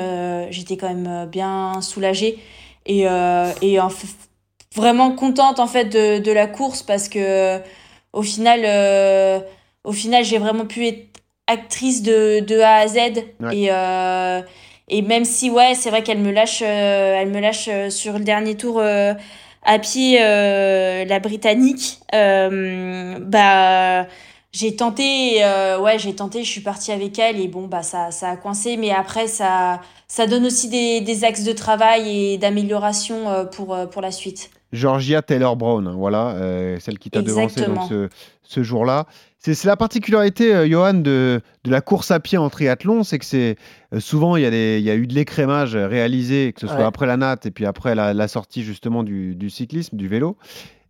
[0.50, 2.38] j'étais quand même bien soulagée
[2.87, 3.07] et,
[3.62, 3.79] et
[4.76, 7.59] vraiment contente en fait de, de, la course parce que
[8.12, 9.44] au final,
[9.85, 11.07] au final, j'ai vraiment pu être
[11.46, 12.98] actrice de, de A à Z
[13.53, 13.70] et
[14.92, 18.57] et même si ouais, c'est vrai qu'elle me lâche, elle me lâche sur le dernier
[18.57, 18.83] tour
[19.62, 24.07] à pied euh, la britannique, euh, bah
[24.53, 28.11] j'ai tenté, euh, ouais, j'ai tenté, je suis partie avec elle et bon, bah ça,
[28.11, 32.38] ça a coincé, mais après ça, ça donne aussi des, des axes de travail et
[32.38, 34.51] d'amélioration pour, pour la suite.
[34.73, 36.37] Georgia Taylor Brown, hein, voilà,
[36.81, 38.09] celle qui t'a devancé donc, ce,
[38.42, 39.07] ce jour-là.
[39.42, 43.57] C'est la particularité, euh, Johan, de, la course à pied en triathlon, c'est que c'est
[43.94, 46.87] euh, souvent il y, a il y a eu de l'écrémage réalisé, que ce soit
[46.87, 50.37] après la natte et puis après la, sortie justement du, cyclisme, du vélo.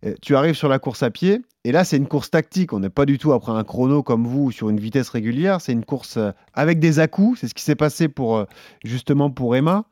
[0.05, 2.73] Euh, tu arrives sur la course à pied et là c'est une course tactique.
[2.73, 5.61] On n'est pas du tout après un chrono comme vous sur une vitesse régulière.
[5.61, 6.19] C'est une course
[6.53, 7.39] avec des à-coups.
[7.39, 8.45] C'est ce qui s'est passé pour
[8.83, 9.85] justement pour Emma.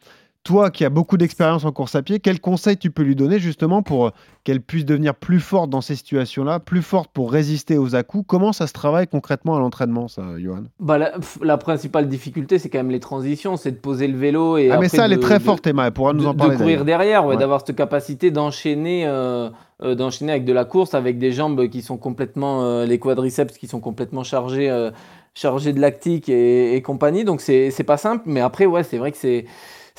[0.44, 3.40] Toi qui as beaucoup d'expérience en course à pied, quel conseil tu peux lui donner
[3.40, 4.10] justement pour euh,
[4.46, 8.54] qu'elle puisse devenir plus forte dans ces situations-là, plus forte pour résister aux à-coups Comment
[8.54, 10.64] ça se travaille concrètement à l'entraînement, ça, Johan?
[10.80, 14.72] Bah, la, principale difficulté, c'est quand même les transitions, c'est de poser le vélo et.
[14.72, 16.56] Ah, mais ça, elle est très forte, Emma, elle pourra nous en parler.
[16.56, 19.06] De courir derrière, ouais, d'avoir cette capacité d'enchaîner.
[19.06, 19.50] Euh,
[19.82, 23.66] euh, d'enchaîner avec de la course, avec des jambes qui sont complètement, les quadriceps qui
[23.68, 24.90] sont complètement chargés,
[25.34, 27.24] chargés de lactique et, et compagnie.
[27.24, 29.46] Donc c'est pas simple, mais après ouais, c'est vrai que c'est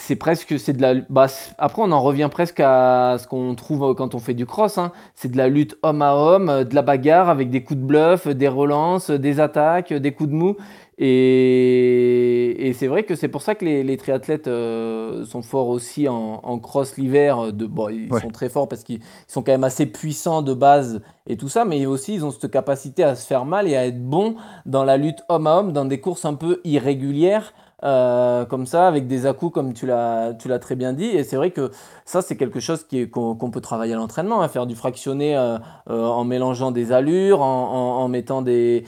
[0.00, 1.26] c'est presque c'est de la bah,
[1.58, 4.92] après on en revient presque à ce qu'on trouve quand on fait du cross hein.
[5.14, 7.84] c'est de la lutte homme à homme euh, de la bagarre avec des coups de
[7.84, 10.56] bluff des relances des attaques des coups de mou.
[11.02, 15.68] Et, et c'est vrai que c'est pour ça que les, les triathlètes euh, sont forts
[15.68, 19.52] aussi en, en cross l'hiver de bon, ils sont très forts parce qu'ils sont quand
[19.52, 23.14] même assez puissants de base et tout ça mais aussi ils ont cette capacité à
[23.14, 24.36] se faire mal et à être bons
[24.66, 28.86] dans la lutte homme à homme dans des courses un peu irrégulières euh, comme ça,
[28.86, 31.06] avec des à comme tu l'as, très bien dit.
[31.06, 31.70] Et c'est vrai que
[32.04, 35.36] ça, c'est quelque chose qui est, qu'on, peut travailler à l'entraînement, hein, faire du fractionné
[35.36, 38.84] euh, euh, en mélangeant des allures, en, mettant des,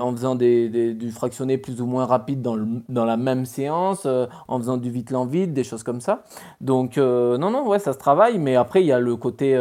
[0.00, 4.06] en faisant des, du fractionné plus ou moins rapide dans, le, dans la même séance,
[4.48, 6.24] en faisant du vite lent vite, des choses comme ça.
[6.60, 9.56] Donc, non, non, ouais, ça se travaille, mais après, il y a le côté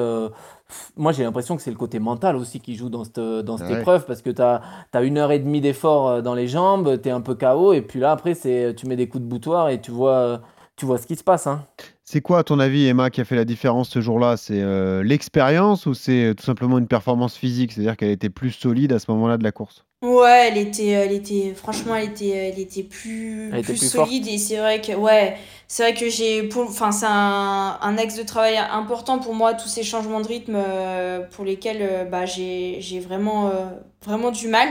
[0.98, 3.72] moi j'ai l'impression que c'est le côté mental aussi qui joue dans cette, dans cette
[3.72, 4.62] épreuve parce que tu as,
[4.94, 7.74] as, une heure et demie d'effort euh, dans les jambes, tu es un peu KO
[7.74, 10.42] et puis là après c'est tu mets des coups de boutoir et tu vois,
[10.76, 11.48] tu vois ce qui se passe.
[11.48, 11.66] Hein.
[12.12, 14.36] C'est quoi à ton avis Emma qui a fait la différence ce jour-là?
[14.36, 17.72] C'est euh, l'expérience ou c'est euh, tout simplement une performance physique?
[17.72, 19.86] C'est-à-dire qu'elle était plus solide à ce moment-là de la course?
[20.02, 24.58] Ouais, elle était, elle était, franchement, elle était, elle était plus, plus, solide et c'est
[24.58, 25.38] vrai que, ouais,
[25.68, 29.68] c'est vrai que j'ai, enfin, c'est un, un axe de travail important pour moi, tous
[29.68, 33.68] ces changements de rythme euh, pour lesquels, euh, bah, j'ai, j'ai vraiment, euh,
[34.04, 34.70] vraiment du mal.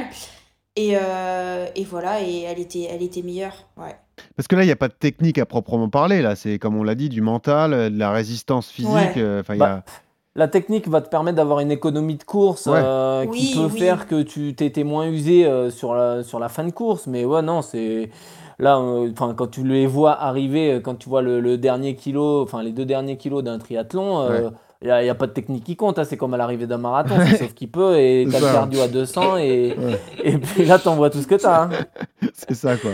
[0.74, 3.94] Et, et voilà, et elle était, elle était meilleure, ouais.
[4.34, 6.74] Parce que là, il n'y a pas de technique à proprement parler, là, c'est comme
[6.76, 9.76] on l'a dit, du mental, de la résistance physique, enfin, il y a...
[9.76, 9.84] Bah,
[10.40, 14.22] la technique va te permettre d'avoir une économie de course euh, qui peut faire que
[14.22, 17.06] tu t'étais moins usé euh, sur, la, sur la fin de course.
[17.06, 18.08] Mais ouais, non, c'est.
[18.58, 22.62] Là, euh, enfin quand tu les vois arriver, quand tu vois le, dernier kilo, enfin
[22.62, 24.50] les deux derniers kilos d'un triathlon,
[24.82, 25.98] il n'y a, pas de technique qui compte.
[25.98, 26.04] Hein.
[26.04, 28.88] c'est comme à l'arrivée d'un marathon, sauf qu'il peut, et tu as le cardio à
[28.88, 29.76] 200, et,
[30.24, 31.64] et puis là, tu envoies tout ce que tu as.
[31.64, 31.70] Hein.
[32.32, 32.90] C'est ça, quoi.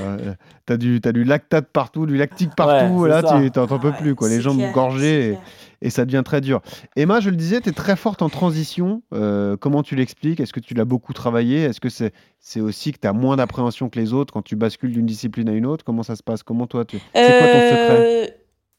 [0.66, 4.16] Tu as, du, as du lactate partout, du lactique partout, là, tu n'en peux plus,
[4.16, 4.28] quoi.
[4.28, 5.38] Les jambes gorgées
[5.82, 6.60] et ça devient très dur.
[6.96, 9.02] Emma, je le disais, tu es très forte en transition.
[9.14, 10.40] Euh, comment tu l'expliques?
[10.40, 11.62] Est-ce que tu l'as beaucoup travaillé?
[11.62, 14.92] Est-ce que c'est aussi que tu as moins d'appréhension que les autres quand tu bascules
[14.92, 15.84] d'une discipline à une autre?
[15.84, 16.42] Comment ça se passe?
[16.42, 16.98] Comment toi, tu...
[17.14, 17.96] c'est quoi ton secret?
[18.00, 18.26] Euh,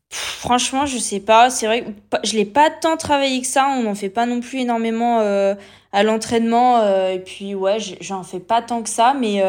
[0.10, 1.50] Franchement, je sais pas.
[1.50, 3.68] C'est vrai que je l'ai pas tant travaillé que ça.
[3.68, 5.54] On n'en fait pas non plus énormément euh,
[5.92, 6.82] à l'entraînement.
[7.10, 9.14] et puis, ouais, j'en fais pas tant que ça.
[9.20, 9.40] Mais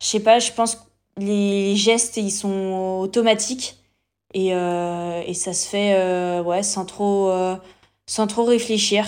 [0.00, 0.80] je sais pas, je pense que
[1.20, 3.77] les gestes, ils sont automatiques.
[4.34, 7.56] Et, euh, et ça se fait euh, ouais, sans, trop, euh,
[8.06, 9.06] sans trop réfléchir.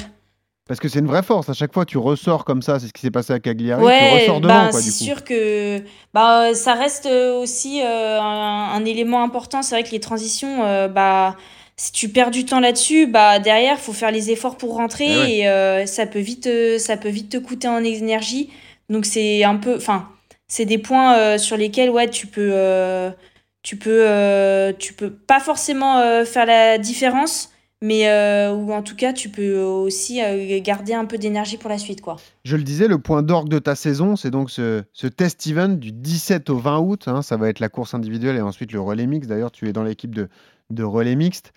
[0.67, 1.49] Parce que c'est une vraie force.
[1.49, 2.79] À chaque fois, tu ressors comme ça.
[2.79, 3.83] C'est ce qui s'est passé à Cagliari.
[3.85, 5.05] Ouais, tu ressors devant, bah, quoi, c'est du coup.
[5.05, 5.83] sûr que
[6.15, 9.63] bah, ça reste aussi euh, un, un élément important.
[9.63, 11.37] C'est vrai que les transitions, euh, bah,
[11.77, 15.17] si tu perds du temps là-dessus, bah, derrière, faut faire les efforts pour rentrer Eh
[15.19, 15.33] ouais.
[15.39, 16.49] et euh, ça peut vite,
[16.79, 18.51] ça peut vite te coûter en énergie.
[18.89, 20.09] Donc c'est un peu, enfin,
[20.47, 23.11] c'est des points sur lesquels ouais, tu peux,
[23.63, 27.51] tu peux, euh, tu peux pas forcément euh, faire la différence,
[27.83, 30.21] mais euh, ou en tout cas, tu peux aussi
[30.63, 32.17] garder un peu d'énergie pour la suite, quoi.
[32.45, 35.69] Je le disais, le point d'orgue de ta saison, c'est donc ce, ce test event
[35.71, 37.05] du 17 au 20 août.
[37.07, 37.23] hein.
[37.23, 39.31] ça va être la course individuelle et ensuite le relais mixte.
[39.31, 40.29] D'ailleurs, tu es dans l'équipe de,
[40.71, 41.53] de relais mixte.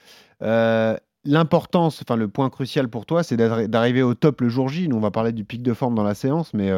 [1.25, 4.89] L'importance, enfin le point crucial pour toi, c'est d'arri- d'arriver au top le jour J.
[4.89, 6.69] Nous, on va parler du pic de forme dans la séance, mais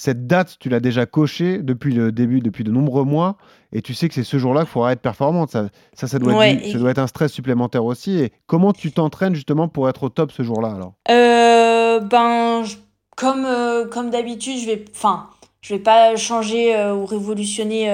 [0.00, 3.36] cette date, tu l'as déjà cochée depuis le début, depuis de nombreux mois,
[3.74, 5.50] et tu sais que c'est ce jour-là qu'il faudra être performante.
[5.50, 8.18] Ça, ça, ça doit, Ouais, être, du- et- ça doit être un stress supplémentaire aussi.
[8.18, 10.94] Et comment tu t'entraînes justement pour être au top ce jour-là alors?
[11.10, 12.76] Euh, ben, je-
[13.14, 15.28] comme, euh, comme d'habitude, je vais, enfin,
[15.60, 17.90] je vais pas changer euh, ou révolutionner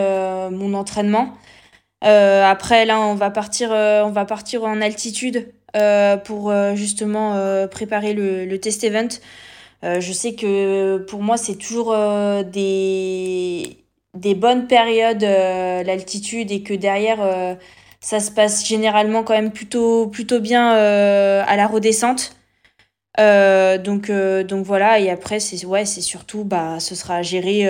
[0.53, 1.35] mon entraînement.
[2.03, 5.53] Après, là, on va partir, on va partir en altitude
[6.25, 9.09] pour justement préparer le, le test event.
[9.85, 13.79] Euh, je sais que pour moi, c'est toujours euh, des,
[14.15, 17.57] des bonnes périodes, euh, l'altitude, et que derrière,
[18.01, 22.37] ça se passe généralement quand même plutôt, plutôt bien à la redescente.
[23.19, 27.69] Donc, donc voilà, et après, c'est ouais, surtout, bah, ce sera géré,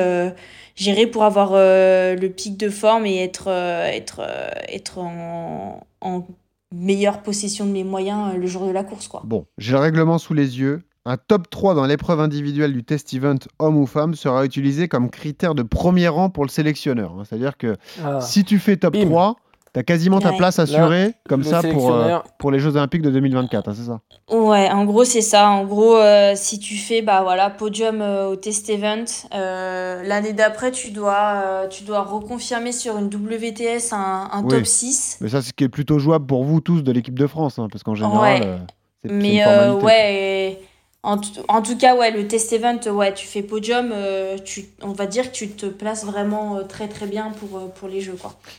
[0.75, 4.23] géré pour avoir le pic de forme et être, être,
[4.69, 6.27] être en, en
[6.75, 9.23] meilleure possession de mes moyens le jour de la course, quoi.
[9.25, 10.83] Bon, j'ai le règlement sous les yeux.
[11.09, 15.09] Un top 3 dans l'épreuve individuelle du test event homme ou femme sera utilisé comme
[15.09, 17.13] critère de premier rang pour le sélectionneur.
[17.17, 17.23] hein.
[17.25, 18.21] C'est-à-dire que Ah.
[18.21, 19.05] si tu fais top Bim.
[19.07, 19.37] 3,
[19.73, 20.37] tu as quasiment ta Ouais.
[20.37, 24.01] place assurée comme ça pour, euh, pour les Jeux Olympiques de 2024, hein, c'est ça?
[24.37, 25.49] Ouais, en gros, c'est ça.
[25.49, 30.33] En gros, euh, si tu fais bah, voilà, podium euh, au test event, euh, l'année
[30.33, 34.49] d'après, tu dois, euh, tu dois reconfirmer sur une WTS un, un Oui.
[34.57, 35.19] top 6.
[35.21, 37.61] Mais ça, c'est ce qui est plutôt jouable pour vous tous de l'équipe de France,
[37.61, 38.41] hein, parce qu'en général, Ouais.
[38.45, 38.57] euh,
[39.05, 40.15] Mais une euh, ouais,
[40.53, 40.59] et
[41.03, 44.65] en, tout- en tout cas, ouais, le test event, ouais, tu fais podium, euh, tu,
[44.83, 47.89] on va dire que tu te places vraiment euh, très très bien pour, euh, pour
[47.89, 48.17] les jeux.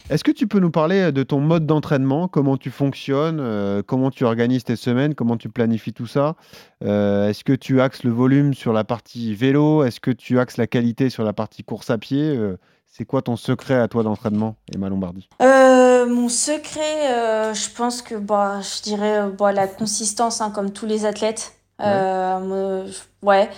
[0.09, 4.23] Est-ce que tu peux nous parler de ton mode d'entraînement, comment tu fonctionnes, comment tu
[4.23, 6.35] organises tes semaines, comment tu planifies tout ça?
[6.81, 9.83] Est-ce que tu axes le volume sur la partie vélo?
[9.83, 12.39] Est-ce que tu axes la qualité sur la partie course à pied?
[12.87, 15.27] C'est quoi ton secret à toi d'entraînement, Emma Lombardi?
[15.41, 20.71] Euh, mon secret, euh, je pense que bah, je dirais bah, la consistance, hein, comme
[20.71, 21.56] tous les athlètes.
[21.81, 22.87] Euh,
[23.21, 23.49] ouais.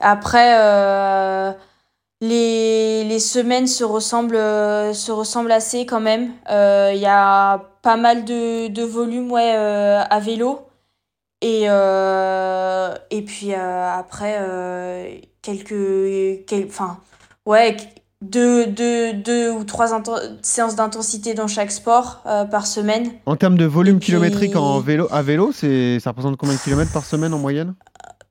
[0.00, 1.52] Après, euh,
[2.20, 6.32] les, les semaines se ressemblent, euh, se ressemblent assez quand même.
[6.50, 10.68] Euh, Il y a pas mal de, de volume ouais, euh, à vélo.
[11.40, 17.00] Et, euh, et puis euh, après, euh, quelques, quel- enfin,
[17.46, 17.76] ouais,
[18.22, 19.88] deux, deux, deux ou trois
[20.42, 23.10] séances d'intensité dans chaque sport euh, par semaine.
[23.26, 26.60] En termes de volume puis- kilométrique en vélo, à vélo, c'est ça représente combien de
[26.60, 27.74] kilomètres par semaine en moyenne?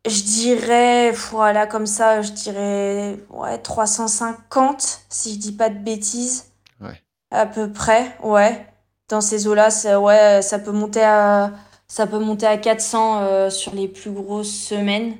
[0.07, 6.45] Je dirais, voilà, comme ça, je dirais ouais, 350, si je dis pas de bêtises.
[6.81, 6.99] Ouais.
[7.29, 8.65] À peu près, ouais.
[9.09, 11.51] Dans ces eaux-là, ça, ouais, ça peut monter à,
[11.87, 15.13] ça peut monter à 400 euh, sur les plus grosses semaines.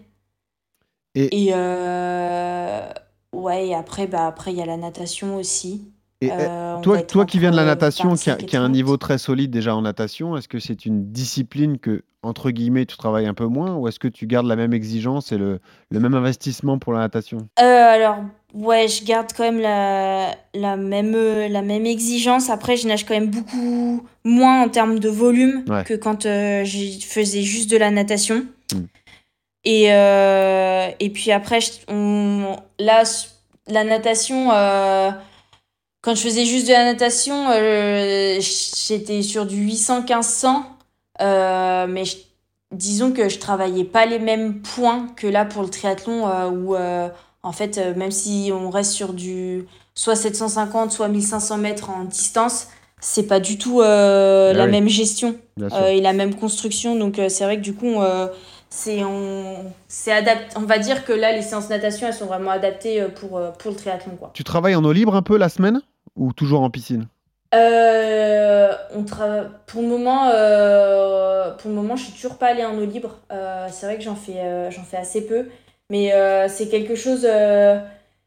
[1.14, 2.82] Et- Et, euh,
[3.34, 5.84] ouais, et après, bah, après, il y a la natation aussi.
[6.24, 8.56] Et Euh, on toi, toi qui viens de la natation, qui a, 25 et qui
[8.56, 8.74] a un 30.
[8.74, 12.96] niveau très solide déjà en natation, est-ce que c'est une discipline que, entre guillemets, tu
[12.96, 15.60] travailles un peu moins ou est-ce que tu gardes la même exigence et le,
[15.90, 17.48] le même investissement pour la natation?
[17.60, 18.18] Euh, alors,
[18.54, 22.52] ouais, je garde quand même la, la même, euh, la même exigence.
[22.52, 25.84] Après, je nage quand même beaucoup moins en termes de volume Ouais.
[25.86, 28.46] que quand euh, je faisais juste de la natation.
[28.72, 28.82] Hmm.
[29.64, 33.04] Et, euh, et puis après, je- on, là,
[33.68, 35.12] la natation, euh,
[36.02, 38.40] quand je faisais juste de la natation, euh,
[38.88, 40.64] j'étais sur du 800-1500.
[41.22, 42.18] Euh, mais je-
[42.72, 46.76] disons que je travaillais pas les mêmes points que là pour le triathlon où
[47.44, 52.68] en fait même si on reste sur du soit 750 soit 1500 mètres en distance
[53.02, 54.72] c'est pas du tout euh, Ah la oui.
[54.72, 55.36] même gestion
[55.76, 58.00] euh, et la même construction donc euh, c'est vrai que du coup
[58.72, 62.52] c'est on c'est adapté on va dire que là les séances natation elles sont vraiment
[62.52, 64.32] adaptées euh, pour euh, pour le triathlon quoi.
[64.34, 65.82] Tu travailles en eau libre un peu la semaine
[66.16, 67.08] ou toujours en piscine?
[67.54, 72.64] Euh, on tra- pour le moment, euh, pour le moment, je suis toujours pas allée
[72.64, 73.18] en eau libre.
[73.32, 75.48] Euh, c'est vrai que j'en fais, j'en fais assez peu,
[75.90, 76.14] mais
[76.48, 77.28] c'est quelque chose,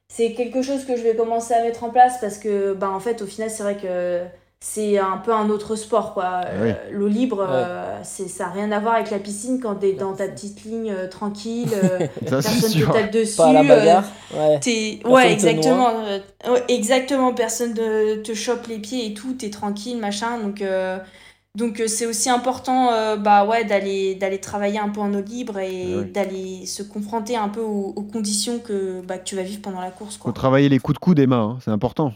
[0.08, 3.00] c'est quelque chose que je vais commencer à mettre en place parce que, bah, en
[3.00, 4.20] fait, au final, c'est vrai que
[4.66, 6.24] c'est un peu un autre sport quoi.
[6.26, 6.70] Ah oui.
[6.70, 7.46] Euh, L'eau libre, Ouais.
[7.50, 10.64] euh, c'est ça n'a rien à voir avec la piscine quand t'es dans ta petite
[10.64, 13.36] ligne euh, tranquille, euh, Ça, personne te tape dessus.
[13.36, 14.04] Pas à la euh, bagarre.
[15.04, 15.32] Ouais.
[15.32, 15.90] Exactement.
[16.46, 20.38] euh, exactement, personne ne te chope les pieds et tout, t'es tranquille, machin.
[20.38, 20.96] Donc, euh,
[21.54, 25.20] donc euh, c'est aussi important euh, bah, ouais, d'aller, d'aller travailler un peu en eau
[25.20, 26.10] libre et Ah oui.
[26.10, 29.82] d'aller se confronter un peu aux, aux conditions que, bah, que tu vas vivre pendant
[29.82, 30.16] la course.
[30.16, 30.32] Faut Quoi.
[30.32, 32.12] travailler les coups de coude, Emma, hein, c'est important.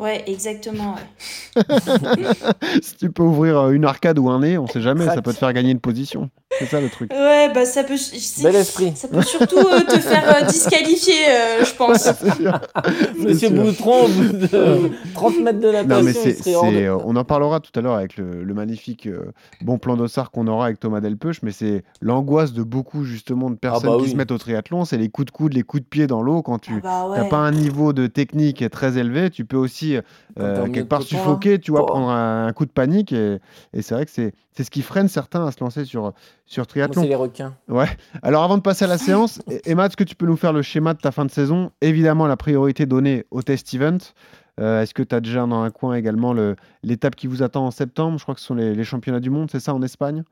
[0.00, 0.94] Ouais, exactement.
[0.94, 1.62] ouais.
[2.82, 5.34] si tu peux ouvrir euh, une arcade ou un nez, on sait jamais, ça peut
[5.34, 6.30] te faire gagner une position.
[6.60, 7.10] C'est ça le truc.
[7.12, 7.96] Ouais, bah ça peut,
[8.42, 8.92] Bel esprit.
[8.94, 11.98] ça peut surtout euh, te faire euh, disqualifier, euh, je pense.
[12.20, 12.60] C'est sûr.
[13.18, 13.64] Monsieur sûr.
[13.64, 17.60] Boutron, au bout de 30 mètres de natation, Non, mais c'est, euh, on en parlera
[17.60, 19.32] tout à l'heure avec le, le magnifique euh,
[19.62, 23.56] bon plan d'ossard qu'on aura avec Thomas Delpeuch, mais c'est l'angoisse de beaucoup justement de
[23.56, 24.10] personnes bah qui oui.
[24.10, 26.42] se mettent au triathlon, c'est les coups de coude, les coups de pied dans l'eau
[26.42, 27.28] quand tu Ah bah n'as ouais.
[27.30, 29.96] pas un niveau de technique très élevé, tu peux aussi
[30.38, 31.86] euh, quelque part suffoquer, tu vois, Oh.
[31.86, 33.38] prendre un, un coup de panique et,
[33.72, 36.12] et c'est vrai que c'est, c'est ce qui freine certains à se lancer sur,
[36.44, 37.00] sur triathlon.
[37.00, 37.54] c'est les requins.
[37.68, 37.86] Ouais.
[38.22, 40.52] Alors avant de passer à la séance, E- Emma, est-ce que tu peux nous faire
[40.52, 41.70] le schéma de ta fin de saison?
[41.80, 43.96] Évidemment, la priorité donnée au test event.
[44.60, 47.64] Euh, est-ce que tu as déjà dans un coin également le- l'étape qui vous attend
[47.66, 48.18] en septembre?
[48.18, 50.24] Je crois que ce sont les, les championnats du monde, c'est ça en Espagne?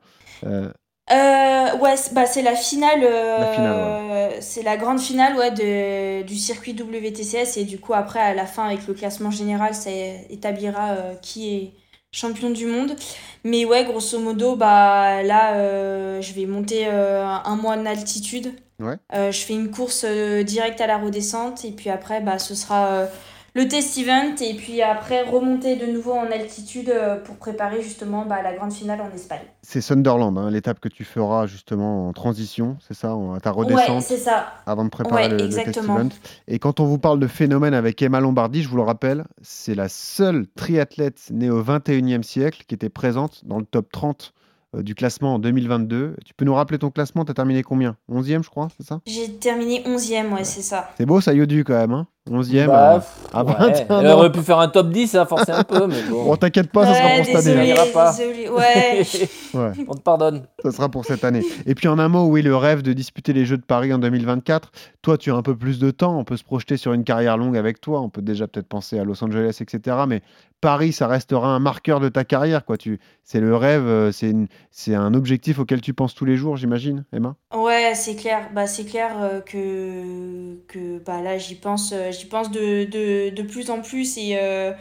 [0.45, 0.71] Euh,
[1.11, 2.99] Euh, ouais, c'est- bah, c'est la finale.
[3.03, 7.57] euh, La finale, C'est la grande finale ouais, de, du circuit WTCS.
[7.57, 9.89] Et du coup, après, à la fin, avec le classement général, ça
[10.29, 11.73] établira euh, qui est
[12.11, 12.95] champion du monde.
[13.43, 18.53] Mais ouais, grosso modo, bah, là, euh, je vais monter euh, un mois en altitude.
[18.79, 18.95] Ouais.
[19.13, 21.65] Euh, je fais une course directe à la redescente.
[21.65, 23.07] Et puis après, bah, ce sera
[23.55, 24.35] le test event.
[24.41, 28.71] Et puis après, remonter de nouveau en altitude euh, pour préparer justement bah, la grande
[28.73, 29.41] finale en Espagne.
[29.61, 33.57] c'est Sunderland, hein, l'étape que tu feras justement en transition, c'est ça, à ta Ouais,
[33.65, 34.47] redescente c'est ça.
[34.65, 36.09] avant de préparer Ouais, le, le test event.
[36.47, 39.75] Et quand on vous parle de phénomène avec Emma Lombardi, je vous le rappelle, c'est
[39.75, 44.33] la seule triathlète née au 21e siècle qui était présente dans le top 30
[44.75, 46.15] euh, du classement en 2022.
[46.25, 47.25] Tu peux nous rappeler ton classement?
[47.25, 47.97] Tu as terminé combien?
[48.11, 49.01] 11e, je crois, c'est ça?
[49.07, 50.91] J'ai terminé 11ème, ouais, c'est ça.
[50.97, 51.91] C'est beau ça, Yodu, quand même.
[51.93, 52.67] Hein 11e.
[52.67, 52.99] Bah, euh,
[53.33, 53.53] à ouais.
[53.57, 56.23] 21 Elle aurait pu faire un top 10, ça a forcé un peu, mais Bon,
[56.25, 56.35] bon.
[56.35, 57.65] t'inquiète pas, ça sera ouais, pour cette année.
[57.73, 58.11] désolé, pas.
[58.17, 58.49] désolé.
[58.49, 59.01] Ouais.
[59.55, 60.43] Ouais, On te pardonne.
[60.63, 61.43] ça sera pour cette année.
[61.65, 63.97] Et puis en un mot, oui, le rêve de disputer les Jeux de Paris en
[63.97, 64.71] 2024.
[65.01, 66.19] Toi, tu as un peu plus de temps.
[66.19, 67.99] On peut se projeter sur une carrière longue avec toi.
[68.01, 69.97] On peut déjà peut-être penser à Los Angeles, etc.
[70.07, 70.21] Mais
[70.61, 72.63] Paris, ça restera un marqueur de ta carrière.
[72.63, 72.77] Quoi.
[72.77, 72.99] Tu...
[73.23, 74.47] C'est le rêve, euh, c'est une...
[74.69, 77.35] c'est un objectif auquel tu penses tous les jours, j'imagine, Emma?
[77.55, 78.49] Ouais, c'est clair.
[78.53, 83.41] Bah, c'est clair euh, que, que bah, là, j'y pense, j'y pense de, de, de
[83.43, 84.17] plus en plus.
[84.17, 84.71] Et, euh,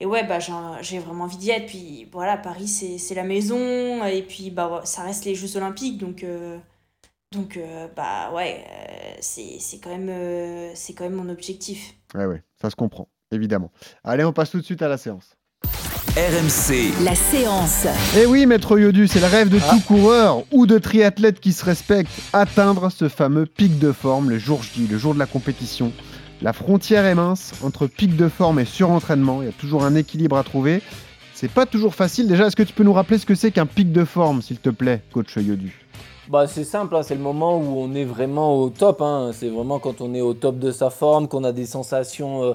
[0.00, 0.38] et ouais, bah,
[0.80, 1.66] j'ai vraiment envie d'y être.
[1.66, 4.04] Puis voilà, Paris, c'est, c'est la maison.
[4.04, 5.98] Et puis, bah, ça reste les Jeux Olympiques.
[5.98, 6.58] Donc, euh,
[7.32, 11.94] donc euh, bah, ouais, euh, c'est, c'est quand même, euh, c'est quand même mon objectif.
[12.14, 13.70] Ouais, ouais, ça se comprend, évidemment.
[14.04, 15.36] Allez, on passe tout de suite à la séance.
[16.14, 17.86] RMC, La séance.
[18.18, 21.64] Et oui, maître Yodu, c'est le rêve de tout coureur ou de triathlète qui se
[21.64, 25.90] respecte, atteindre ce fameux pic de forme le jour J, le jour de la compétition.
[26.42, 29.94] La frontière est mince entre pic de forme et surentraînement, il y a toujours un
[29.94, 30.82] équilibre à trouver.
[31.34, 32.26] C'est pas toujours facile.
[32.26, 34.58] Déjà, est-ce que tu peux nous rappeler ce que c'est qu'un pic de forme, s'il
[34.58, 35.72] te plaît, coach Yodu?
[36.28, 39.02] Bah, c'est simple, hein, c'est le moment où on est vraiment au top.
[39.02, 39.30] hein.
[39.32, 42.54] C'est vraiment quand on est au top de sa forme, qu'on a des sensations euh,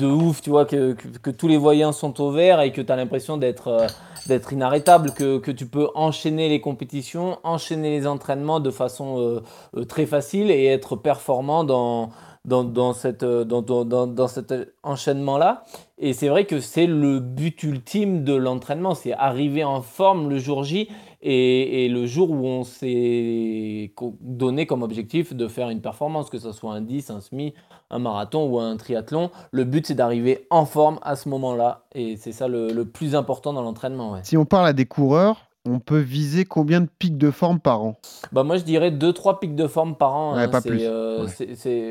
[0.00, 0.96] de ouf, tu vois, que,
[1.30, 5.50] tous les voyants sont au vert et que tu as l'impression d'être euh, inarrêtable, que,
[5.52, 9.40] tu peux enchaîner les compétitions, enchaîner les entraînements de façon
[9.76, 12.10] euh, très facile et être performant dans,
[12.48, 15.64] dans, dans, cette, euh, dans, dans, dans, cet enchaînement-là.
[15.98, 20.38] Et c'est vrai que c'est le but ultime de l'entraînement, c'est arriver en forme le
[20.38, 20.88] jour J
[21.20, 26.38] et, et le jour où on s'est donné comme objectif de faire une performance, que
[26.38, 27.54] ce soit un 10, un semi,
[27.90, 31.84] un marathon ou un triathlon, le but c'est d'arriver en forme à ce moment-là.
[31.94, 34.18] Et c'est ça le, le plus important dans l'entraînement.
[34.22, 37.82] Si on parle à des coureurs, on peut viser combien de pics de forme par
[37.82, 37.96] an?
[38.32, 40.34] Bah moi je dirais 2-3 pics de forme par an.
[40.34, 40.48] Ouais, hein.
[40.48, 40.80] pas plus.
[40.82, 41.26] euh,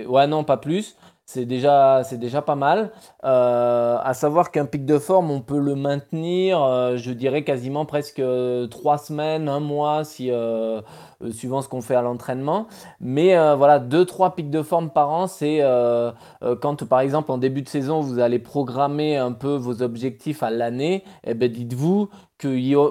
[0.07, 0.27] Ouais.
[0.27, 0.95] non, pas plus.
[1.29, 2.91] C'est déjà, c'est déjà pas mal.
[3.25, 7.83] Euh, à savoir qu'un pic de forme, on peut le maintenir, euh, je dirais quasiment
[7.85, 8.21] presque
[8.69, 10.79] 3 semaines, un mois, si, euh,
[11.21, 12.67] euh, suivant ce qu'on fait à l'entraînement.
[13.01, 16.11] Mais euh, voilà, 2-3 pics de forme par an, c'est euh,
[16.43, 20.43] euh, quand par exemple en début de saison, vous allez programmer un peu vos objectifs
[20.43, 22.07] à l'année, eh ben, dites-vous
[22.39, 22.87] qu'il y a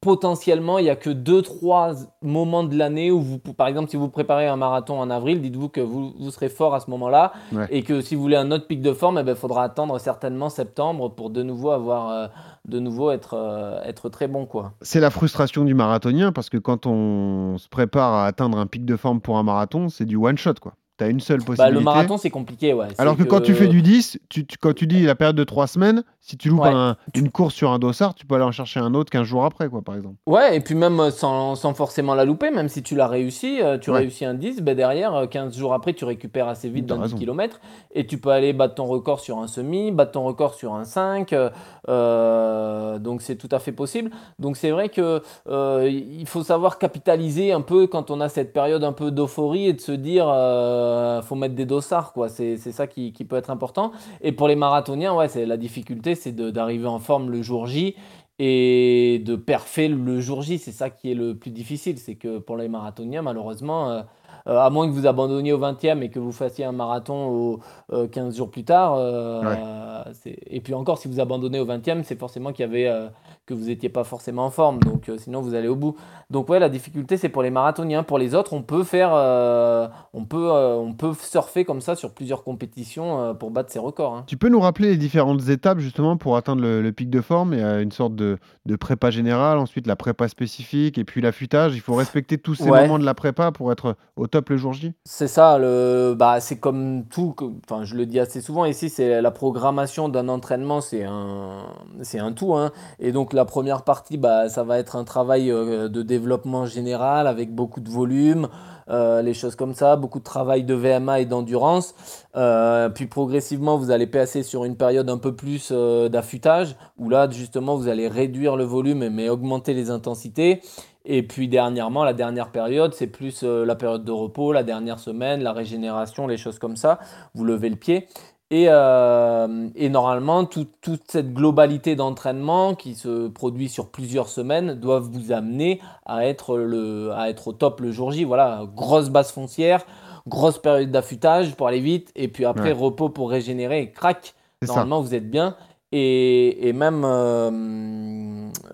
[0.00, 4.08] potentiellement, il n'y a que 2-3 moments de l'année où vous, par exemple, si vous
[4.08, 7.66] préparez un marathon en avril, dites-vous que vous, vous serez fort à ce moment-là Ouais.
[7.70, 11.08] et que si vous voulez un autre pic de forme, il faudra attendre certainement septembre
[11.10, 12.26] pour de nouveau avoir, euh,
[12.66, 14.72] de nouveau être, euh, être très bon, quoi.
[14.82, 18.84] C'est la frustration du marathonien parce que quand on se prépare à atteindre un pic
[18.84, 20.72] de forme pour un marathon, c'est du one shot quoi.
[20.98, 21.74] tu as une seule Bah, possibilité.
[21.78, 22.86] le marathon, c'est compliqué, ouais.
[22.98, 25.42] Alors que, quand tu fais du 10, tu, tu- quand tu dis la période de
[25.44, 26.70] 3 semaines, si tu loupes Ouais.
[26.72, 29.44] un- une course sur un dossard, tu peux aller en chercher un autre 15 jours
[29.44, 30.14] après, quoi, par exemple.
[30.26, 33.60] Ouais, et puis même euh, sans, sans forcément la louper, même si tu l'as réussi,
[33.60, 33.98] euh, tu Ouais.
[33.98, 37.02] réussis un 10, ben derrière, euh, 15 jours après, tu récupères assez vite dans 10
[37.02, 37.16] raison.
[37.18, 37.60] km
[37.94, 40.84] et tu peux aller battre ton record sur un semi, battre ton record sur un
[40.84, 41.32] 5.
[41.32, 41.50] euh,
[41.88, 44.10] euh, donc c'est tout à fait possible.
[44.38, 48.52] Donc c'est vrai que euh, il faut savoir capitaliser un peu quand on a cette
[48.52, 52.28] période un peu d'euphorie et de se dire euh, faut mettre des dossards, quoi.
[52.28, 53.92] C'est c'est ça qui, qui peut être important.
[54.20, 57.94] Et pour les marathoniens, ouais, c'est la difficulté, c'est d'arriver en forme le jour J
[58.38, 60.58] et de perfer le jour J.
[60.58, 61.98] C'est ça qui est le plus difficile.
[61.98, 64.02] C'est que pour les marathoniens, malheureusement, euh,
[64.46, 67.60] à moins que vous abandonniez au 20e et que vous fassiez un marathon au,
[67.92, 69.56] euh, 15 jours plus tard, euh, Ouais.
[69.58, 70.04] euh,
[70.50, 73.08] et puis encore, si vous abandonnez au 20e, c'est forcément qu'il y avait, euh,
[73.46, 74.78] que vous n'étiez pas forcément en forme.
[74.80, 75.96] Donc euh, sinon, vous allez au bout.
[76.30, 78.02] Donc ouais, la difficulté, c'est pour les marathoniens.
[78.02, 81.94] Pour les autres, on peut faire, euh, on, peut, euh, on peut surfer comme ça
[81.94, 84.14] sur plusieurs compétitions euh, pour battre ses records.
[84.14, 84.24] hein.
[84.26, 87.52] Tu peux nous rappeler les différentes étapes, justement, pour atteindre le, le pic de forme?
[87.54, 91.20] Il y a une sorte de, de prépa générale, ensuite la prépa spécifique, et puis
[91.20, 91.74] l'affûtage.
[91.74, 92.82] Il faut respecter tous ces Ouais.
[92.82, 94.92] moments de la prépa pour être au le jour J?
[95.04, 97.34] C'est ça, le, bah, c'est comme tout,
[97.68, 101.66] enfin, je le dis assez souvent ici, c'est la programmation d'un entraînement, c'est un,
[102.02, 102.54] c'est un tout.
[102.54, 102.72] hein.
[102.98, 107.26] Et donc la première partie, bah, ça va être un travail euh, de développement général
[107.26, 108.48] avec beaucoup de volume,
[108.88, 111.94] euh, les choses comme ça, beaucoup de travail de VMA et d'endurance.
[112.34, 117.28] Euh, puis progressivement, vous allez passer sur une période un peu plus d'affûtage, où là,
[117.30, 120.62] justement, vous allez réduire le volume mais augmenter les intensités.
[121.04, 124.98] Et puis dernièrement, la dernière période, c'est plus euh, la période de repos, la dernière
[124.98, 126.98] semaine, la régénération, les choses comme ça.
[127.34, 128.06] Vous levez le pied.
[128.50, 134.74] Et, euh, et normalement, tout- toute cette globalité d'entraînement qui se produit sur plusieurs semaines
[134.74, 138.24] doivent vous amener à être, le, à être au top le jour J.
[138.24, 139.84] Voilà, grosse base foncière,
[140.28, 142.78] grosse période d'affûtage pour aller vite, et puis après Ouais.
[142.78, 144.68] repos pour régénérer, et crac, ça.
[144.68, 145.56] normalement vous êtes bien.
[145.92, 147.50] Et, et même euh,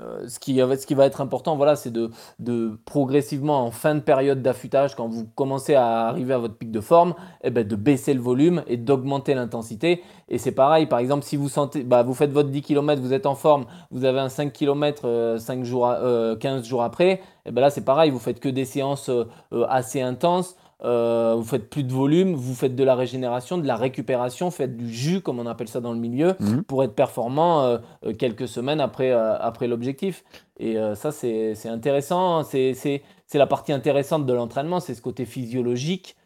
[0.00, 2.10] euh, ce, qui, va être important, voilà, c'est de,
[2.84, 6.80] progressivement en fin de période d'affûtage, quand vous commencez à arriver à votre pic de
[6.80, 10.02] forme, eh ben, de baisser le volume et d'augmenter l'intensité.
[10.28, 13.12] Et c'est pareil, par exemple, si vous sentez, bah, vous faites votre 10 km, vous
[13.12, 17.20] êtes en forme, vous avez un 5 km 5 jours, à- euh, 15 jours après,
[17.46, 20.54] et ben là c'est pareil, vous faites que des séances euh, euh, assez intenses.
[20.84, 24.76] Euh, vous faites plus de volume, vous faites de la régénération, de la récupération, faites
[24.76, 26.62] du jus, comme on appelle ça dans le milieu, Mhm.
[26.62, 30.22] pour être performant euh, euh, quelques semaines après, euh, après l'objectif.
[30.60, 32.42] Et ça, c'est intéressant.
[32.42, 33.02] C'est c'est-
[33.34, 36.16] la partie intéressante de l'entraînement, c'est ce côté physiologique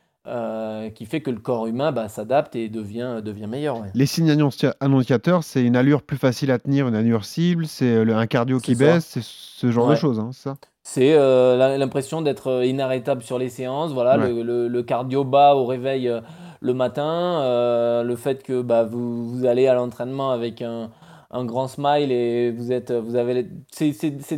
[0.94, 3.80] qui fait que le corps humain bah, s'adapte et devient, devient meilleur.
[3.80, 3.88] ouais.
[3.94, 8.08] Les signes annonci- annonciateurs, c'est une allure plus facile à tenir, une allure cible, c'est
[8.10, 8.84] un cardio qui ça.
[8.84, 10.54] baisse, c'est ce genre de choses, hein, c'est ça?
[10.84, 13.92] C'est euh, l'impression d'être euh, inarrêtable sur les séances.
[13.92, 14.28] Voilà, Ouais.
[14.32, 16.20] le, le- le cardio bas au réveil euh,
[16.60, 20.90] le matin, euh, le fait que bah, vous, vous allez à l'entraînement avec un,
[21.30, 23.92] un grand smile et vous êtes, vous avez, c'est,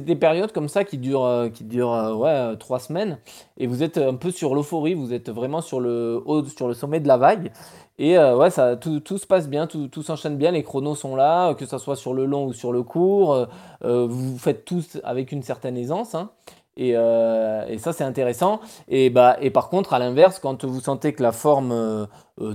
[0.04, 3.18] des périodes comme ça qui durent, qui durent ouais, trois semaines
[3.58, 6.74] et vous êtes un peu sur l'euphorie, vous êtes vraiment sur le haut, sur le
[6.74, 7.52] sommet de la vague.
[7.98, 10.96] Et euh, ouais, ça, tout, tout se passe bien, tout, tout s'enchaîne bien, les chronos
[10.96, 13.46] sont là, euh, que ça soit sur le long ou sur le court.
[13.84, 16.14] euh, vous faites tous avec une certaine aisance.
[16.14, 16.30] hein.
[16.76, 18.58] Et, et ça, c'est intéressant.
[18.88, 22.08] Et, bah, et par contre, à l'inverse, quand vous sentez que la forme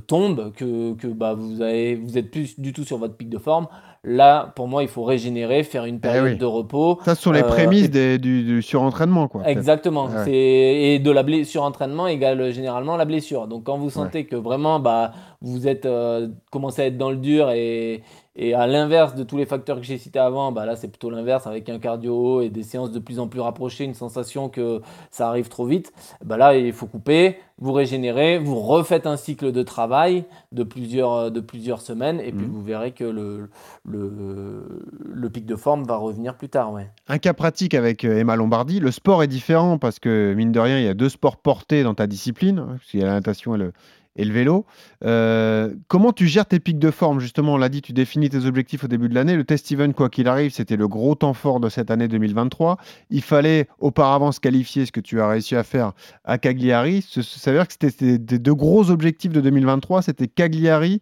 [0.08, 3.38] tombe, que, que bah, vous, avez, vous êtes plus du tout sur votre pic de
[3.38, 3.68] forme,
[4.04, 6.38] là, pour moi, il faut régénérer, faire une période Eh oui.
[6.38, 7.00] de repos.
[7.06, 9.48] Ça, ce sont les Euh, prémices et- des- du, du surentraînement, quoi.
[9.48, 10.06] Exactement.
[10.06, 10.32] Ouais.
[10.32, 13.48] Et de la blé surentraînement égale euh, généralement la blessure.
[13.48, 17.18] Donc quand vous sentez que vraiment bah vous êtes euh, commencé à être dans le
[17.18, 18.04] dur et,
[18.36, 21.10] et à l'inverse de tous les facteurs que j'ai cités avant, bah là c'est plutôt
[21.10, 24.50] l'inverse avec un cardio haut et des séances de plus en plus rapprochées, une sensation
[24.50, 24.82] que
[25.12, 25.92] ça arrive trop vite.
[26.24, 31.14] Bah là il faut couper, vous régénérez, vous refaites un cycle de travail de plusieurs
[31.14, 32.52] euh, de plusieurs semaines et puis Mhm.
[32.52, 33.50] vous verrez que le,
[33.86, 34.80] le
[35.14, 36.90] le pic de forme va revenir plus tard, ouais.
[37.08, 40.60] Un cas pratique avec euh, Emma Lombardi, le sport est différent parce que, mine de
[40.60, 43.08] rien, il y a deux sports portés dans ta discipline, hein, parce qu'il y a
[43.08, 43.74] la natation et le,
[44.16, 44.66] et le vélo.
[45.06, 48.46] Euh, comment tu gères tes pics de forme Justement, on l'a dit, tu définis tes
[48.46, 49.36] objectifs au début de l'année.
[49.36, 52.78] Le test event, quoi qu'il arrive, c'était le gros temps fort de cette année 2023.
[53.10, 55.94] Il fallait auparavant se qualifier, ce que tu as réussi à faire
[56.26, 57.02] à Cagliari.
[57.02, 61.02] Ça veut dire que c'était des deux gros objectifs de 2023, c'était Cagliari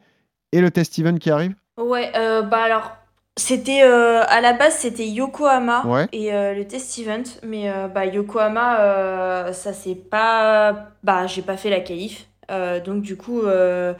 [0.51, 1.53] et le test event qui arrive?
[1.79, 2.91] Ouais, euh, bah alors,
[3.35, 6.07] c'était euh, à la base c'était Yokohama Ouais.
[6.11, 11.57] et euh, le test event, mais euh, bah Yokohama, ça c'est pas, bah j'ai pas
[11.57, 13.93] fait la qualif, donc du coup, euh,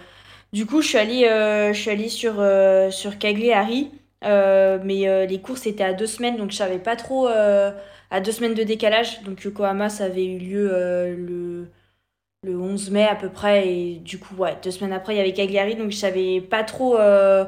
[0.54, 3.92] du coup je suis allée, euh, je suis allée sur euh, sur Cagliari,
[4.26, 7.72] euh, mais euh, les courses étaient à deux semaines, donc je savais pas trop, euh,
[8.12, 11.68] à deux semaines de décalage, donc Yokohama ça avait eu lieu euh, le
[12.44, 13.68] le 11 mai à peu près.
[13.68, 16.64] Et du coup, ouais, deux semaines après, il y avait Cagliari, donc je savais pas
[16.64, 17.46] trop euh,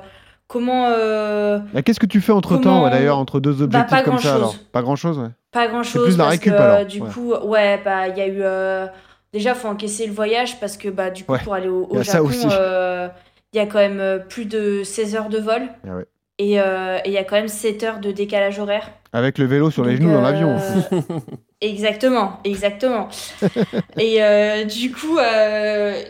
[0.47, 0.87] comment.
[0.89, 4.17] euh, Ah, Qu'est-ce que tu fais entre temps, Comment- d'ailleurs, entre deux objectifs pas comme
[4.19, 4.55] ça alors?
[4.71, 5.29] Pas grand chose, ouais.
[5.51, 7.09] Pas grand chose plus la parce récup, que alors, du ouais.
[7.09, 8.89] coup, ouais, bah il y a eu.
[9.31, 12.31] Déjà, faut encaisser le voyage parce que bah du coup, Ouais, pour aller au, Japon,
[12.51, 13.07] euh,
[13.53, 16.05] il y a quand même euh, plus de 16 heures de vol Ah ouais.
[16.39, 18.89] et euh, et il y a quand même 7 heures de décalage horaire.
[19.13, 20.57] Avec le vélo sur les genoux dans l'avion.
[21.61, 23.09] Exactement, exactement.
[23.99, 24.21] et
[24.65, 25.17] du coup,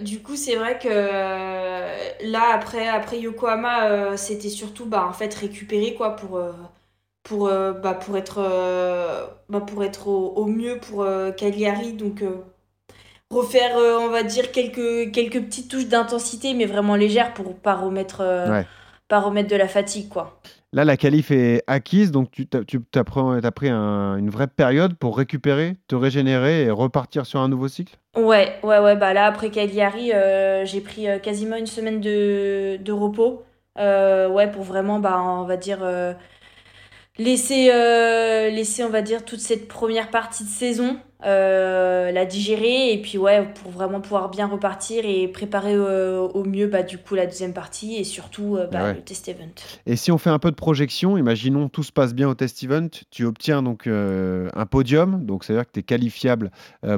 [0.01, 5.95] du coup, c'est vrai que là, après, après Yokohama, c'était surtout, bah, en fait, récupérer
[5.95, 6.39] quoi pour,
[7.23, 8.39] pour, bah, pour être,
[9.49, 11.93] bah, pour être au, au mieux pour Cagliari.
[11.93, 12.21] Donc,
[13.31, 17.75] refaire, euh, on va dire quelques, quelques petites touches d'intensité, mais vraiment légères pour pas
[17.75, 18.65] remettre, euh, Ouais.
[19.07, 20.39] pas remettre de la fatigue, quoi.
[20.73, 22.63] Là, la qualif est acquise, donc tu t'as
[23.03, 27.47] pris, t'as pris un- une vraie période pour récupérer, te régénérer et repartir sur un
[27.49, 27.95] nouveau cycle?
[28.15, 32.91] Ouais, ouais, ouais, bah là, après Cagliari, euh, j'ai pris quasiment une semaine de, de
[32.91, 33.43] repos.
[33.77, 35.79] Ouais, pour vraiment, bah, on va dire,
[37.17, 42.93] laisser, euh, laisser, on va dire, toute cette première partie de saison, euh, la digérer,
[42.93, 46.97] et puis, ouais, pour vraiment pouvoir bien repartir et préparer euh, au mieux, bah, du
[46.97, 48.93] coup, la deuxième partie, et surtout, euh, bah, Ouais.
[48.93, 49.49] le test event.
[49.85, 52.63] Et si on fait un peu de projection, imaginons tout se passe bien au test
[52.63, 56.51] event, tu obtiens donc un podium, donc c'est-à-dire que tu es qualifiable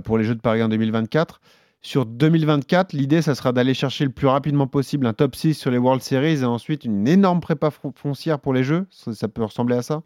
[0.03, 1.41] pour les Jeux de Paris en 2024.
[1.83, 5.71] Sur 2024, l'idée, ça sera d'aller chercher le plus rapidement possible un top 6 sur
[5.71, 8.85] les World Series et ensuite une énorme prépa foncière pour les Jeux.
[8.91, 10.01] Ça, ça peut ressembler à ça?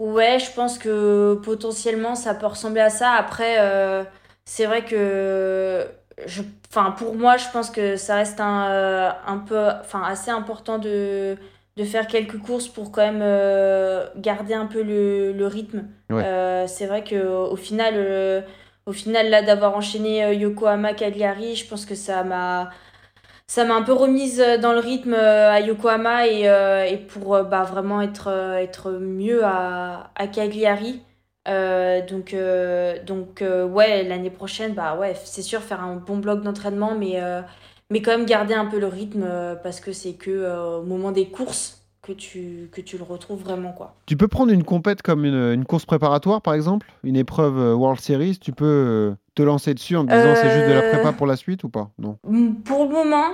[0.00, 3.12] Ouais, je pense que potentiellement ça peut ressembler à ça.
[3.12, 4.02] Après, euh,
[4.44, 5.86] c'est vrai que,
[6.26, 10.30] je, enfin, pour moi, je pense que ça reste un, euh, un peu, enfin, assez
[10.32, 11.36] important de,
[11.76, 15.84] de faire quelques courses pour quand même euh, garder un peu le, le rythme.
[16.10, 16.24] Ouais.
[16.24, 17.16] Euh, c'est vrai que
[17.54, 18.40] au final, euh,
[18.86, 22.70] au final là, d'avoir enchaîné euh, Yokohama, Cagliari, je pense que ça m'a
[23.50, 26.96] ça m'a un peu remise euh, dans le rythme euh, à Yokohama et, euh, et
[26.98, 31.02] pour bah, vraiment être, être mieux à, à Cagliari.
[31.46, 32.36] Donc,
[33.06, 37.20] donc ouais, l'année prochaine, bah ouais, c'est sûr, faire un bon bloc d'entraînement, mais,
[37.90, 39.26] mais quand même garder un peu le rythme
[39.64, 43.72] parce que c'est que au moment des courses que tu, que tu le retrouves vraiment,
[43.72, 43.94] quoi.
[44.06, 47.74] Tu peux prendre une compète comme une, une course préparatoire, par exemple, une épreuve euh,
[47.74, 50.80] World Series, tu peux euh, te lancer dessus en te disant c'est juste de la
[50.80, 51.90] Euh, prépa pour la suite ou pas?
[51.98, 52.16] Non.
[52.64, 53.26] Pour le moment,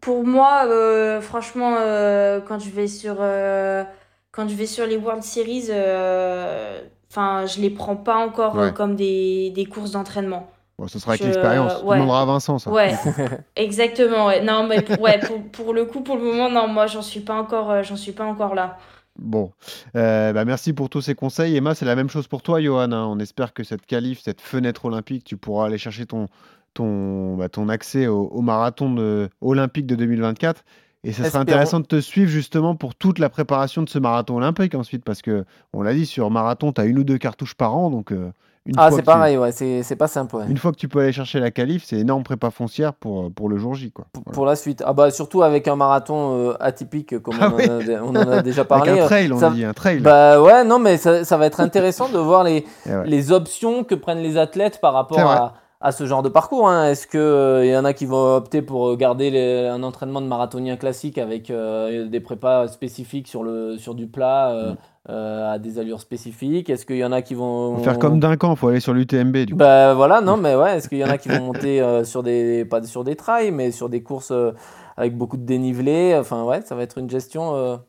[0.00, 3.84] pour moi, euh, franchement, euh, quand je vais sur, euh,
[4.32, 8.66] quand je vais sur les World Series, euh, enfin, je les prends pas encore euh,
[8.68, 8.72] Ouais.
[8.74, 10.50] comme des, des courses d'entraînement.
[10.78, 11.80] Bon, ce sera avec Je- l'expérience.
[11.80, 11.96] Tu ouais.
[11.96, 12.70] demanderas à Vincent ça.
[12.70, 12.94] Ouais,
[13.56, 14.26] exactement.
[14.26, 14.42] Ouais.
[14.42, 17.20] Non, mais pour, ouais, pour, pour le coup, pour le moment, non, moi, j'en suis
[17.20, 18.78] pas encore, euh, j'en suis pas encore là.
[19.18, 19.52] Bon,
[19.94, 21.54] Euh, bah merci pour tous ces conseils.
[21.56, 22.92] Emma, c'est la même chose pour toi, Johan.
[22.92, 23.06] hein.
[23.06, 26.28] On espère que cette qualif, cette fenêtre olympique, tu pourras aller chercher ton,
[26.72, 30.64] ton, bah, ton accès au, au marathon de- olympique de 2024.
[31.04, 31.42] Et ce sera Espérons.
[31.42, 35.20] intéressant de te suivre justement pour toute la préparation de ce marathon olympique ensuite, parce
[35.20, 37.90] que on l'a dit, sur marathon, tu as une ou deux cartouches par an.
[37.90, 38.30] Donc, euh,
[38.64, 40.36] une, Ah, c'est tu- pareil, ouais, c'est pas simple.
[40.36, 40.44] ouais.
[40.48, 43.48] une fois que tu peux aller chercher la qualif, c'est énorme prépa foncière pour, pour
[43.48, 43.90] le jour J.
[43.90, 44.06] Quoi.
[44.12, 44.34] Pour, Voilà.
[44.34, 44.82] pour la suite.
[44.86, 47.64] Ah bah surtout avec un marathon euh, atypique comme Ah on, oui.
[47.68, 48.90] en a, on en a déjà Avec parlé.
[48.92, 49.98] un euh, trail, on ça- dit, un trail.
[50.00, 53.06] Bah ouais, non, mais ça, ça va être intéressant de voir les, Eh ouais.
[53.06, 56.68] les options que prennent les athlètes par rapport à, à ce genre de parcours.
[56.68, 56.88] hein.
[56.88, 60.26] Est-ce qu'il y en a qui vont opter pour euh, garder les- un entraînement de
[60.28, 64.74] marathonien classique avec euh, des prépas spécifiques sur, le, sur du plat euh,
[65.08, 67.78] euh, à des allures spécifiques Est-ce qu'il y en a qui vont.
[67.78, 69.36] Faire comme Duncan, faut aller sur l'UTMB.
[69.38, 69.58] Du coup.
[69.58, 72.22] Bah voilà, non, mais ouais, est-ce qu'il y en a qui vont monter euh, sur
[72.22, 74.52] des, pas sur des trails, mais sur des courses euh,
[74.96, 76.16] avec beaucoup de dénivelé?
[76.16, 77.80] Enfin, ouais, ça va être une gestion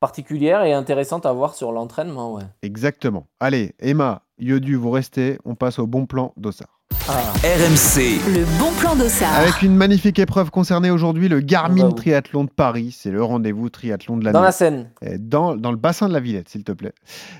[0.00, 2.44] particulière et intéressante à voir sur l'entraînement, ouais.
[2.62, 3.26] Exactement.
[3.38, 5.38] Allez, Emma, Yodu, vous restez.
[5.44, 6.79] On passe au bon plan d'Ossard.
[7.10, 9.34] RMC, Le bon plan d'Ossard.
[9.34, 11.94] Avec une magnifique épreuve concernée aujourd'hui, le Garmin Ah bah oui.
[11.94, 12.94] Triathlon de Paris.
[12.96, 14.34] C'est le rendez-vous triathlon de l'année.
[14.34, 14.90] Dans la scène.
[15.04, 16.92] Euh, Dans, dans le bassin de la Villette, s'il te plaît.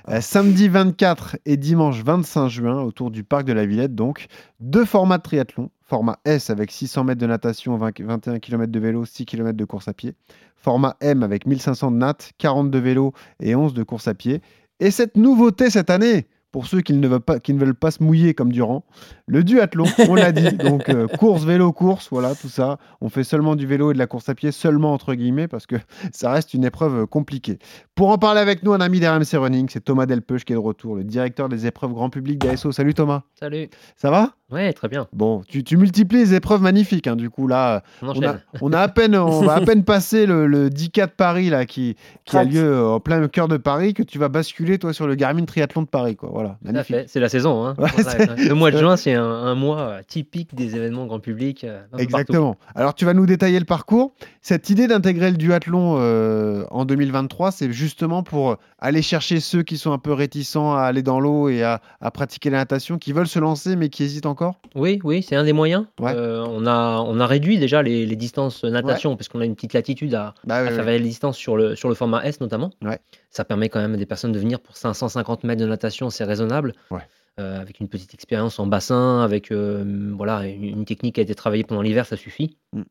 [0.08, 4.26] Euh, samedi 24 et dimanche 25 juin, autour du parc de la Villette, donc.
[4.60, 5.70] Deux formats de triathlon.
[5.82, 9.64] Format S avec 600 mètres de natation, 20 21 km de vélo, 6 km de
[9.64, 10.14] course à pied.
[10.56, 14.40] Format M avec 1500 de natte, 40 de vélo et 11 de course à pied.
[14.78, 17.90] Et cette nouveauté cette année, pour ceux qui ne veulent pas, qui ne veulent pas
[17.90, 18.84] se mouiller comme Durand,
[19.26, 20.52] le duathlon, on l'a dit.
[20.56, 22.78] Donc euh, course, vélo, course, voilà, tout ça.
[23.00, 25.66] On fait seulement du vélo et de la course à pied, seulement entre guillemets, parce
[25.66, 25.76] que
[26.12, 27.58] ça reste une épreuve euh, compliquée.
[27.94, 30.60] Pour en parler avec nous, un ami d'RMC Running, c'est Thomas Delpeuch qui est de
[30.60, 32.72] retour, le directeur des épreuves grand public d'ASO.
[32.72, 33.68] Salut Thomas, Salut.
[33.96, 34.34] ça va?
[34.52, 35.06] Ouais, très bien.
[35.12, 37.06] Bon, tu, tu multiplies les épreuves magnifiques.
[37.06, 38.40] hein, du coup, là, On on a, enchaîne.
[38.60, 41.66] on a à peine, on va à peine passer le, le 10K de Paris là,
[41.66, 44.92] qui, qui a lieu euh, en plein cœur de Paris, que tu vas basculer toi
[44.92, 46.30] sur le Garmin Triathlon de Paris, quoi.
[46.32, 46.96] Voilà, magnifique.
[47.06, 47.64] C'est la saison.
[47.64, 47.74] Hein.
[47.78, 51.06] Ouais, Voilà, c'est- le mois de juin, c'est un, un mois euh, typique des événements
[51.06, 51.64] grand public.
[51.64, 52.02] euh, partout.
[52.02, 52.56] Exactement.
[52.74, 54.12] Alors, tu vas nous détailler le parcours.
[54.42, 59.76] Cette idée d'intégrer le duathlon euh, en 2023, c'est justement pour aller chercher ceux qui
[59.78, 63.12] sont un peu réticents à aller dans l'eau et à, à pratiquer la natation, qui
[63.12, 64.39] veulent se lancer mais qui hésitent encore.
[64.74, 65.86] Oui, oui, c'est un des moyens.
[66.00, 66.12] Ouais.
[66.14, 69.54] Euh, on, a, on a réduit déjà les, les distances natation, parce qu'on a une
[69.54, 70.76] petite latitude à, Bah, ouais, ouais.
[70.76, 72.70] varier les distances sur le, sur le format S notamment.
[72.82, 72.98] Ouais.
[73.30, 76.24] Ça permet quand même à des personnes de venir pour 550 mètres de natation, c'est
[76.24, 76.74] raisonnable.
[76.90, 77.00] Ouais.
[77.38, 81.22] Euh, avec une petite expérience en bassin, avec euh, voilà, une, une technique qui a
[81.22, 82.56] été travaillée pendant l'hiver, ça suffit.
[82.72, 82.82] Mm.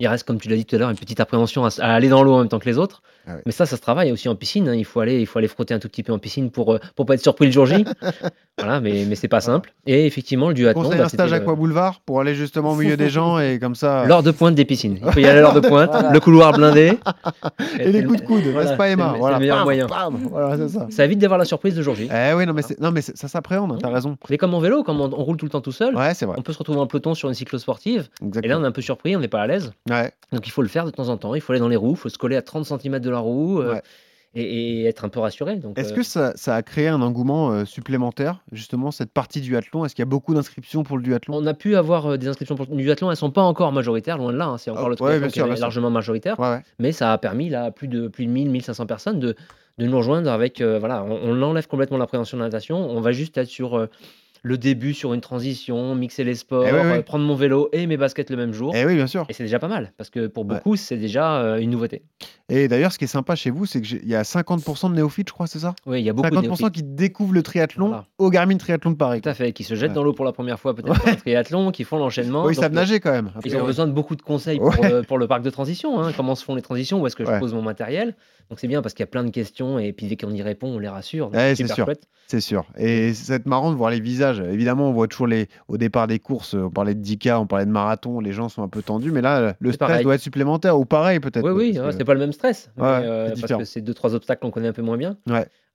[0.00, 2.22] Il reste, comme tu l'as dit tout à l'heure, une petite appréhension à aller dans
[2.22, 3.02] l'eau en même temps que les autres.
[3.26, 3.36] Ah.
[3.46, 4.68] Mais ça, ça se travaille aussi en piscine.
[4.68, 4.74] hein.
[4.74, 6.78] Il, faut aller, il faut aller frotter un tout petit peu en piscine pour ne
[6.94, 7.84] pour pas être surpris le jour J.
[8.58, 9.72] voilà, mais, mais c'est pas simple.
[9.86, 12.72] Et effectivement, le duathlon, Conseille bah, un stage à le- Aqua Boulevard pour aller justement
[12.72, 14.04] au milieu des gens et comme ça.
[14.04, 14.98] L'heure de pointe des piscines.
[15.04, 16.10] Il faut y aller à l'heure de pointe, Voilà.
[16.12, 16.98] le couloir blindé.
[17.78, 19.86] Et les coups de coude, Voilà, n'est-ce pas Emma Voilà, le meilleur pam, moyen.
[19.86, 20.86] pam, voilà, c'est ça.
[20.90, 22.08] Ça évite d'avoir la surprise le jour J.
[22.12, 24.16] Eh oui, non, mais, non, mais ça s'appréhende, hein, t'as raison.
[24.30, 26.26] Mais comme en vélo, comme on, on roule tout le temps tout seul, Ouais, c'est
[26.26, 26.36] vrai.
[26.38, 28.08] on peut se retrouver en peloton sur une cyclosportive.
[28.42, 29.72] Et là, on est un peu surpris, on n'est pas à l'aise.
[29.90, 30.12] Ouais.
[30.32, 31.34] Donc il faut le faire de temps en temps.
[31.34, 33.20] Il faut aller dans les roues, il faut se coller à 30 cm de la
[33.20, 33.82] roue euh, Ouais.
[34.34, 35.60] et, et être un peu rassuré.
[35.76, 39.50] Est-ce euh, que ça, ça a créé un engouement euh, supplémentaire, justement, cette partie du
[39.50, 42.16] duathlon Est-ce qu'il y a beaucoup d'inscriptions pour le duathlon on a pu avoir euh,
[42.18, 44.46] des inscriptions pour le duathlon, elles sont pas encore majoritaires, loin de là.
[44.46, 44.58] hein.
[44.58, 46.38] C'est encore Ah, le ouais, triathlon bien qui est largement majoritaire.
[46.40, 46.62] Ouais, ouais.
[46.80, 49.36] mais ça a permis là plus de plus de 1000 1500 personnes de,
[49.78, 53.12] de nous rejoindre avec voilà on, on enlève complètement l'appréhension de la natation on va
[53.12, 53.88] juste être sur
[54.46, 56.86] le début sur une transition mixer les sports Eh oui, oui.
[56.98, 59.24] euh, prendre mon vélo et mes baskets le même jour Eh oui, bien sûr.
[59.30, 60.56] et c'est déjà pas mal parce que pour Ouais.
[60.56, 62.02] beaucoup c'est déjà euh, une nouveauté
[62.50, 65.28] Et d'ailleurs, ce qui est sympa chez vous, c'est qu'il y a 50% de néophytes,
[65.28, 65.74] je crois, c'est ça?
[65.86, 66.72] Oui il y a beaucoup de 50% néophytes.
[66.72, 68.04] qui découvrent le triathlon Voilà.
[68.18, 69.22] au Garmin Triathlon de Paris.
[69.22, 69.94] tout à fait qui se jettent Ouais.
[69.94, 72.72] dans l'eau pour la première fois peut-être pour un triathlon qui font l'enchaînement ils savent
[72.72, 73.30] euh, nager quand même.
[73.46, 74.90] Ils ont besoin de beaucoup de conseils pour, Ouais.
[74.92, 76.00] le, pour le parc de transition.
[76.02, 76.12] hein.
[76.14, 77.00] Comment se font les transitions?
[77.00, 78.14] Où est-ce que je pose mon matériel?
[78.50, 80.42] Donc c'est bien parce qu'il y a plein de questions et puis dès qu'on y
[80.42, 81.30] répond, on les rassure.
[81.32, 81.86] Ouais, c'est c'est sûr.
[82.26, 82.64] C'est sûr.
[82.78, 84.40] Et c'est marrant de voir les visages.
[84.40, 87.66] Évidemment, on voit toujours les au départ des courses, on parlait de 10K, on parlait
[87.66, 90.04] de marathon, les gens sont un peu tendus, mais là, le C'est stress pareil.
[90.04, 91.44] doit être supplémentaire ou pareil peut-être.
[91.44, 92.70] Oui, oui, parce ouais, que- c'est pas le même stress.
[92.76, 93.58] mais, euh, c'est parce différent.
[93.60, 95.16] que c'est deux, trois obstacles qu'on connaît un peu moins bien.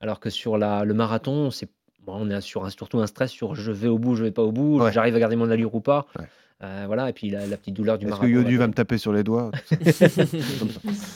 [0.02, 1.70] Alors que sur la, le marathon, c'est
[2.08, 4.42] on est sur un- surtout un stress sur je vais au bout, je vais pas
[4.42, 6.08] au bout, j'arrive à garder mon allure ou pas.
[6.62, 8.28] Euh, voilà, et puis la, la petite douleur du Est-ce marathon.
[8.28, 9.50] que Yodu va me taper sur les doigts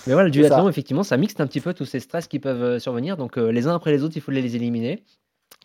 [0.08, 2.64] Mais voilà, le duathlon, effectivement, ça mixte un petit peu tous ces stress qui peuvent
[2.64, 3.18] euh, survenir.
[3.18, 5.04] Donc, euh, les uns après les autres, il faut les éliminer.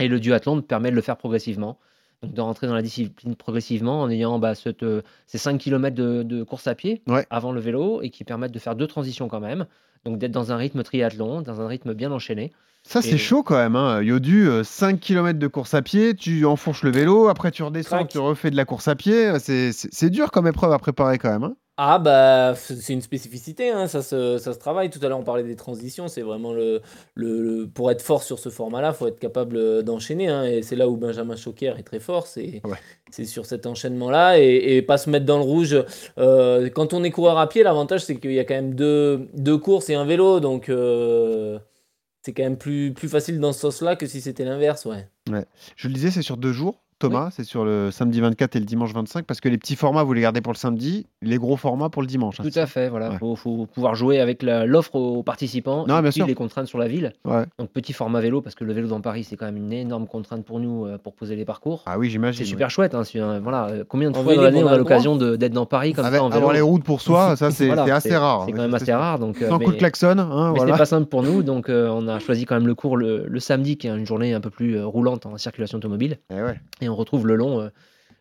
[0.01, 1.79] Et le duathlon permet de le faire progressivement.
[2.23, 5.95] Donc, de rentrer dans la discipline progressivement en ayant bah, cette, euh, ces 5 km
[5.95, 7.25] de, de course à pied Ouais.
[7.31, 9.67] avant le vélo et qui permettent de faire deux transitions quand même.
[10.05, 12.53] Donc, d'être dans un rythme triathlon, dans un rythme bien enchaîné.
[12.91, 13.77] Ça, c'est Et- chaud quand même.
[13.77, 14.01] Hein.
[14.03, 18.09] Yodu, 5 km de course à pied, tu enfourches le vélo, après tu redescends, Crac.
[18.09, 19.39] tu refais de la course à pied.
[19.39, 21.45] C'est- dur comme épreuve à préparer quand même.
[21.45, 21.55] hein.
[21.81, 24.91] Ah bah c'est une spécificité, hein, ça, se, ça se travaille.
[24.91, 26.81] Tout à l'heure on parlait des transitions, c'est vraiment le,
[27.15, 30.27] le, le- pour être fort sur ce format-là, faut être capable euh, d'enchaîner.
[30.29, 32.79] hein, et c'est là où Benjamin Choquer est très fort, c'est Ouais.
[33.13, 35.77] c'est sur cet enchaînement-là et, et pas se mettre dans le rouge.
[36.19, 39.29] Euh, quand on est coureur à pied, l'avantage c'est qu'il y a quand même deux,
[39.35, 41.61] deux courses et un vélo, donc euh,
[42.29, 45.09] c'est quand même plus, plus facile dans ce sens-là que si c'était l'inverse, ouais.
[45.77, 46.83] Je le disais, c'est sur deux jours.
[46.99, 50.03] Thomas, c'est sur le samedi 24 et le dimanche 25, parce que les petits formats,
[50.03, 52.41] vous les gardez pour le samedi, les gros formats pour le dimanche.
[52.41, 53.11] hein, Tout à fait, voilà.
[53.11, 53.19] Ouais.
[53.19, 56.27] Faut, faut pouvoir jouer avec l'offre aux participants Non, et bien puis sûr.
[56.27, 57.13] les contraintes sur la ville.
[57.25, 57.45] Ouais.
[57.59, 60.07] Donc, petit format vélo, parce que le vélo dans Paris, c'est quand même une énorme
[60.09, 61.83] contrainte pour nous euh, pour poser les parcours.
[61.87, 62.39] Ah oui, j'imagine.
[62.39, 62.49] C'est ouais.
[62.51, 62.95] super chouette.
[62.97, 65.67] Hein, un- voilà, euh, combien de En fois dans l'année on a l'occasion d'être dans
[65.67, 68.17] Paris comme Avec- ça en vélo avoir les routes pour soi, ça c'est Voilà, assez
[68.17, 68.41] rare.
[68.41, 69.19] C'est ouais, quand même assez rare.
[69.21, 70.77] Donc, euh, Sans coup de mais- klaxon, hein, mais voilà.
[70.77, 73.87] pas simple pour nous, donc on a choisi quand même le cours le, samedi, qui
[73.87, 76.61] est une journée un peu plus roulante en circulation automobile, Eh ouais.
[76.89, 77.69] Et on retrouve le long euh,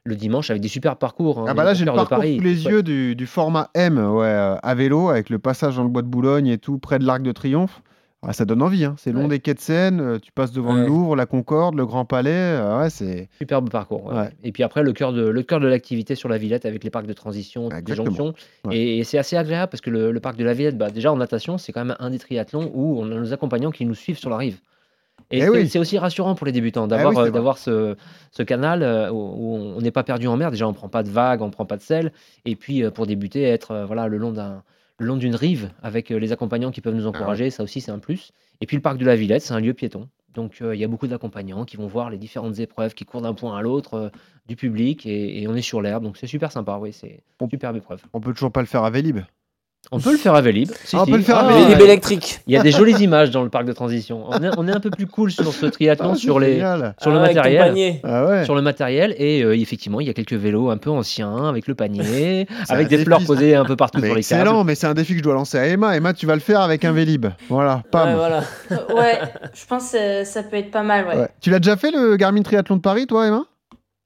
[0.03, 1.39] le dimanche avec des super parcours.
[1.39, 2.37] hein, Ah bah là j'ai le parcours Paris.
[2.37, 2.71] sous les Ouais.
[2.71, 6.01] yeux du, du format M ouais, euh, à vélo avec le passage dans le bois
[6.01, 7.81] de Boulogne et tout près de l'Arc de Triomphe.
[8.23, 8.95] Ah, ça donne envie, hein.
[8.97, 9.27] c'est long Ouais.
[9.27, 10.85] des quais de Seine, euh, tu passes devant le.
[10.87, 14.11] Louvre, la Concorde, le Grand Palais, ouais c'est Superbe parcours.
[14.43, 16.89] Et puis après, le cœur de, le cœur de l'activité sur la Villette avec les
[16.89, 18.05] parcs de transition, les Exactement.
[18.15, 18.33] jonctions.
[18.71, 21.11] Et, et c'est assez agréable parce que le, le parc de la Villette, bah, déjà
[21.13, 23.93] en natation, c'est quand même un des triathlons où on a nos accompagnants qui nous
[23.95, 24.59] suivent sur la rive.
[25.31, 25.77] Et Eh c'est oui.
[25.77, 27.95] aussi rassurant pour les débutants Eh d'avoir oui, d'avoir ce,
[28.31, 30.51] ce canal euh, où, on n'est pas perdu en mer.
[30.51, 32.13] Déjà, on prend pas de vagues, on prend pas de sel.
[32.45, 34.63] Et puis, euh, pour débuter, être voilà, le long d'un
[34.99, 37.99] le long d'une rive avec les accompagnants qui peuvent nous encourager, ça aussi c'est un
[37.99, 38.31] plus.
[38.61, 40.09] Et puis le parc de la Villette, c'est un lieu piéton.
[40.33, 43.21] Donc euh, il y a beaucoup d'accompagnants qui vont voir les différentes épreuves qui courent
[43.21, 44.09] d'un point à l'autre euh,
[44.47, 46.03] du public et, et on est sur l'herbe.
[46.03, 48.01] Donc c'est super sympa, oui, c'est On- superbe épreuve.
[48.13, 49.19] On peut toujours pas le faire à Vélib.
[49.91, 50.69] On peut le faire à Vélib.
[50.83, 51.11] Si, on si.
[51.11, 51.79] peut le faire à Ah, Vélib.
[51.81, 52.41] Électrique.
[52.47, 54.25] Il y a des jolies images dans le parc de transition.
[54.27, 56.93] On est, on est un peu plus cool sur ce triathlon, Ah, sur, les, génial.
[57.01, 57.99] sur le Ah, matériel.
[58.03, 58.43] Ah ouais.
[58.45, 61.67] Sur le matériel, et euh, effectivement, il y a quelques vélos un peu anciens, avec
[61.67, 64.67] le panier, avec des fleurs posées un peu partout Mais sur les excellent, câbles.
[64.67, 65.95] mais c'est un défi que je dois lancer à Emma.
[65.95, 67.27] Emma, tu vas le faire avec un Vélib.
[67.49, 68.09] Voilà, pam.
[68.09, 68.43] Ouais, voilà.
[68.93, 69.19] Ouais,
[69.53, 71.15] je pense que ça peut être pas mal, ouais.
[71.17, 71.27] Ouais.
[71.41, 73.45] Tu l'as déjà fait le Garmin Triathlon de Paris, toi, Emma?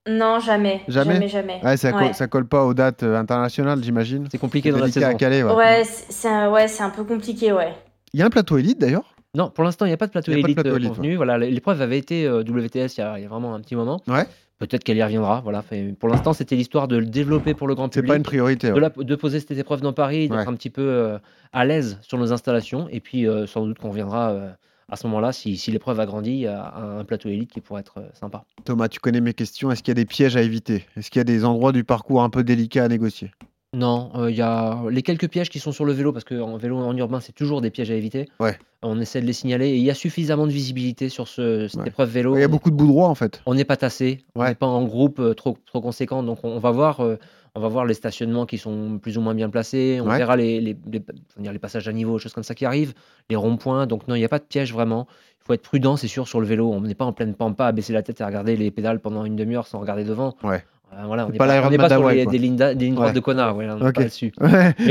[0.10, 0.82] Non, jamais.
[0.88, 1.60] Jamais Jamais, jamais.
[1.64, 2.06] Ouais, ça, Ouais.
[2.06, 4.28] Colle, ça colle pas aux dates euh, internationales, j'imagine.
[4.32, 5.18] C'est compliqué dans la délicat à saison.
[5.18, 5.54] caler, ouais.
[5.54, 7.74] Ouais, c'est c'est un, ouais, c'est un peu compliqué, ouais.
[8.14, 10.12] Il y a un plateau élite d'ailleurs Non, pour l'instant, il n'y a pas de
[10.12, 11.16] plateau Il y a pas de élite plateau euh, élite, convenu.
[11.18, 13.76] Voilà, l'épreuve avait été euh, WTS il y, a, il y a vraiment un petit
[13.76, 14.02] moment.
[14.08, 14.26] Ouais.
[14.58, 15.42] Peut-être qu'elle y reviendra.
[15.42, 15.64] Voilà.
[16.00, 18.10] Pour l'instant, c'était l'histoire de le développer pour le grand C'est public.
[18.10, 18.68] pas une priorité.
[18.70, 18.80] de, ouais.
[18.80, 20.48] la- de poser cette épreuve dans Paris, d'être Ouais.
[20.48, 21.18] un petit peu euh,
[21.54, 22.88] à l'aise sur nos installations.
[22.92, 24.50] Et puis, euh, sans doute qu'on reviendra euh,
[24.92, 27.82] à ce moment-là, si, si l'épreuve a grandi, à, à un plateau élite qui pourrait
[27.82, 28.44] être euh, sympa.
[28.66, 29.72] Thomas, tu connais mes questions.
[29.72, 30.86] Est-ce qu'il y a des pièges à éviter?
[30.98, 33.32] Est-ce qu'il y a des endroits du parcours un peu délicats à négocier?
[33.74, 36.58] Non, euh, il y a les quelques pièges qui sont sur le vélo, parce qu'en
[36.58, 38.28] vélo en urbain, c'est toujours des pièges à éviter.
[38.42, 38.60] Ouais.
[38.82, 39.70] On essaie de les signaler.
[39.70, 41.88] Et il y a suffisamment de visibilité sur ce, cette Ouais.
[41.88, 42.36] épreuve vélo.
[42.36, 43.42] Il y a beaucoup de bouts droits en fait.
[43.46, 46.50] On n'est pas tassé, on n'est pas en groupe euh, trop, trop conséquent, donc on,
[46.50, 47.18] on va voir, euh,
[47.56, 50.18] on va voir les stationnements qui sont plus ou moins bien placés, on Ouais.
[50.18, 51.04] verra les, les, les-
[51.36, 52.94] faut dire les passages à niveau, choses comme ça qui arrivent,
[53.30, 55.08] les ronds-points, donc non, il n'y a pas de piège vraiment.
[55.42, 56.72] Il faut être prudent, c'est sûr, sur le vélo.
[56.72, 59.00] On n'est pas en pleine pampa à baisser la tête et à regarder les pédales
[59.00, 60.36] pendant une demi-heure sans regarder devant.
[60.44, 60.64] Ouais.
[60.94, 63.10] Euh, voilà, on n'est pas pas, on sur les- des lignes, d'a- des lignes droites
[63.10, 63.14] Ouais.
[63.16, 63.96] de connard, ouais, là, on n'est Ok.
[63.96, 64.34] pas là-dessus.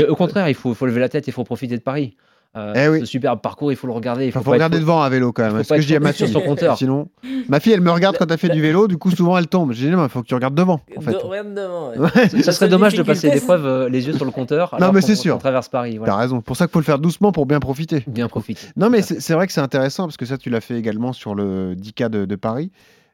[0.09, 2.15] Au contraire, il faut, faut lever la tête, il faut profiter de Paris.
[2.57, 2.99] Euh, Eh oui.
[2.99, 4.25] Ce superbe parcours, il faut le regarder.
[4.25, 5.57] Il faut, regarder être- devant à vélo quand même.
[5.57, 6.33] faut ce que je dis à ma focus sur fille.
[6.41, 6.77] son compteur.
[6.77, 7.07] Sinon,
[7.47, 8.89] ma fille, elle me regarde quand elle fait du vélo.
[8.89, 9.71] Du coup, souvent, elle tombe.
[9.71, 10.81] Je dis non, il faut que tu regardes devant.
[10.97, 11.11] En fait.
[11.11, 11.97] De- regarde devant, ouais.
[12.35, 14.69] Ouais, Ça serait dommage de passer l'épreuve euh, les yeux sur le compteur.
[14.73, 15.37] Non, alors mais qu'on- c'est sûr.
[15.37, 15.97] traverse Paris.
[15.97, 16.11] Voilà.
[16.13, 16.41] T'as raison.
[16.41, 18.03] Pour ça qu'il faut le faire doucement pour bien profiter.
[18.07, 18.61] Bien profiter.
[18.75, 21.13] Non, mais c'est c'est vrai que c'est intéressant parce que ça, tu l'as fait également
[21.13, 22.69] sur le 10K de, de Paris.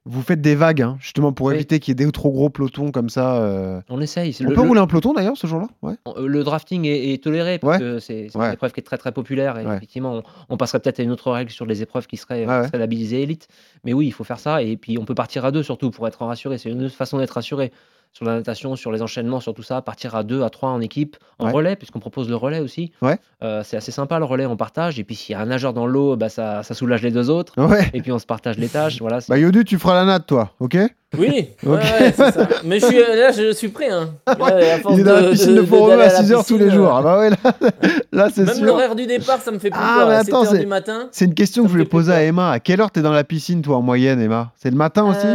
[0.09, 1.55] Vous faites des vagues, hein, justement, pour Oui.
[1.55, 3.41] éviter qu'il y ait des trop gros pelotons comme ça.
[3.41, 3.81] euh.
[3.89, 4.35] On essaye.
[4.39, 5.67] On le, peut le- rouler un peloton d'ailleurs ce jour-là?
[5.81, 5.95] Ouais.
[6.17, 7.79] euh, le drafting est, est toléré parce Ouais.
[7.79, 8.47] que c'est Ouais.
[8.47, 11.11] une épreuve qui est très très populaire et effectivement on, on passerait peut-être à une
[11.11, 13.47] autre règle sur les épreuves qui seraient, seraient labellisées élite.
[13.83, 16.07] Mais oui, il faut faire ça et puis on peut partir à deux surtout pour
[16.07, 16.57] être rassuré.
[16.57, 17.71] C'est une autre façon d'être rassuré
[18.17, 19.81] sur la natation, sur les enchaînements, sur tout ça.
[19.83, 21.51] Partir à deux, à trois en équipe, en Ouais.
[21.51, 22.91] relais puisqu'on propose le relais aussi.
[23.03, 23.19] Ouais.
[23.43, 25.71] Euh, c'est assez sympa le relais, on partage et puis s'il y a un nageur
[25.73, 27.53] dans l'eau, bah, ça, ça soulage les deux autres.
[27.57, 27.89] Ouais.
[27.93, 28.99] Et puis on se partage les tâches.
[28.99, 30.77] Voilà, Bah, Yodu, tu feras la natte, toi, ok?
[31.17, 31.73] Oui, ouais, Ok.
[31.79, 32.47] ouais, c'est ça.
[32.65, 33.89] Mais je suis, là, je suis prêt.
[33.89, 34.09] Hein.
[34.27, 36.87] Là, Il est dans la piscine de, de- à la 6h tous les jours.
[36.87, 37.37] euh, Ah bah ouais, là,
[38.11, 38.65] là c'est Même sûr.
[38.65, 40.09] l'horaire du départ, ça me fait plus Ah, peur.
[40.09, 41.07] mais attends, 7h c'est- du matin.
[41.11, 42.23] C'est une question que je voulais poser à.
[42.23, 42.51] Emma.
[42.51, 44.51] À quelle heure t'es dans la piscine, toi, en moyenne, Emma?
[44.57, 45.25] C'est le matin aussi?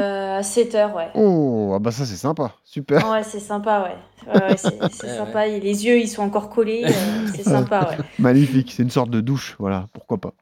[0.43, 1.09] Euh, à 7h, ouais.
[1.15, 2.53] Oh, ah bah ça, c'est sympa.
[2.65, 3.09] Super.
[3.11, 4.33] Ouais, c'est sympa, ouais.
[4.35, 5.47] Ouais, ouais, c'est sympa.
[5.47, 6.85] Et les yeux, ils sont encore collés.
[6.87, 8.05] euh, c'est sympa, ouais.
[8.19, 8.73] Magnifique.
[8.73, 9.57] C'est une sorte de douche.
[9.59, 10.33] Voilà, pourquoi pas.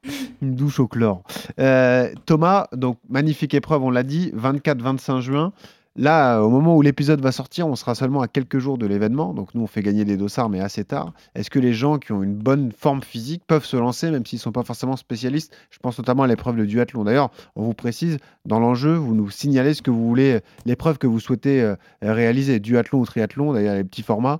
[0.41, 1.21] Une douche au chlore.
[1.59, 5.53] Euh, Thomas, donc, magnifique épreuve, on l'a dit, 24-25 juin.
[5.97, 9.33] Là, au moment où l'épisode va sortir, on sera seulement à quelques jours de l'événement.
[9.33, 11.11] Donc, nous, on fait gagner des dossards, mais assez tard.
[11.35, 14.37] Est-ce que les gens qui ont une bonne forme physique peuvent se lancer, même s'ils
[14.37, 15.53] ne sont pas forcément spécialistes?
[15.69, 17.03] Je pense notamment à l'épreuve de duathlon.
[17.03, 21.07] D'ailleurs, on vous précise, dans l'enjeu, vous nous signalez ce que vous voulez, l'épreuve que
[21.07, 24.39] vous souhaitez euh, réaliser, duathlon ou triathlon, d'ailleurs, les petits formats.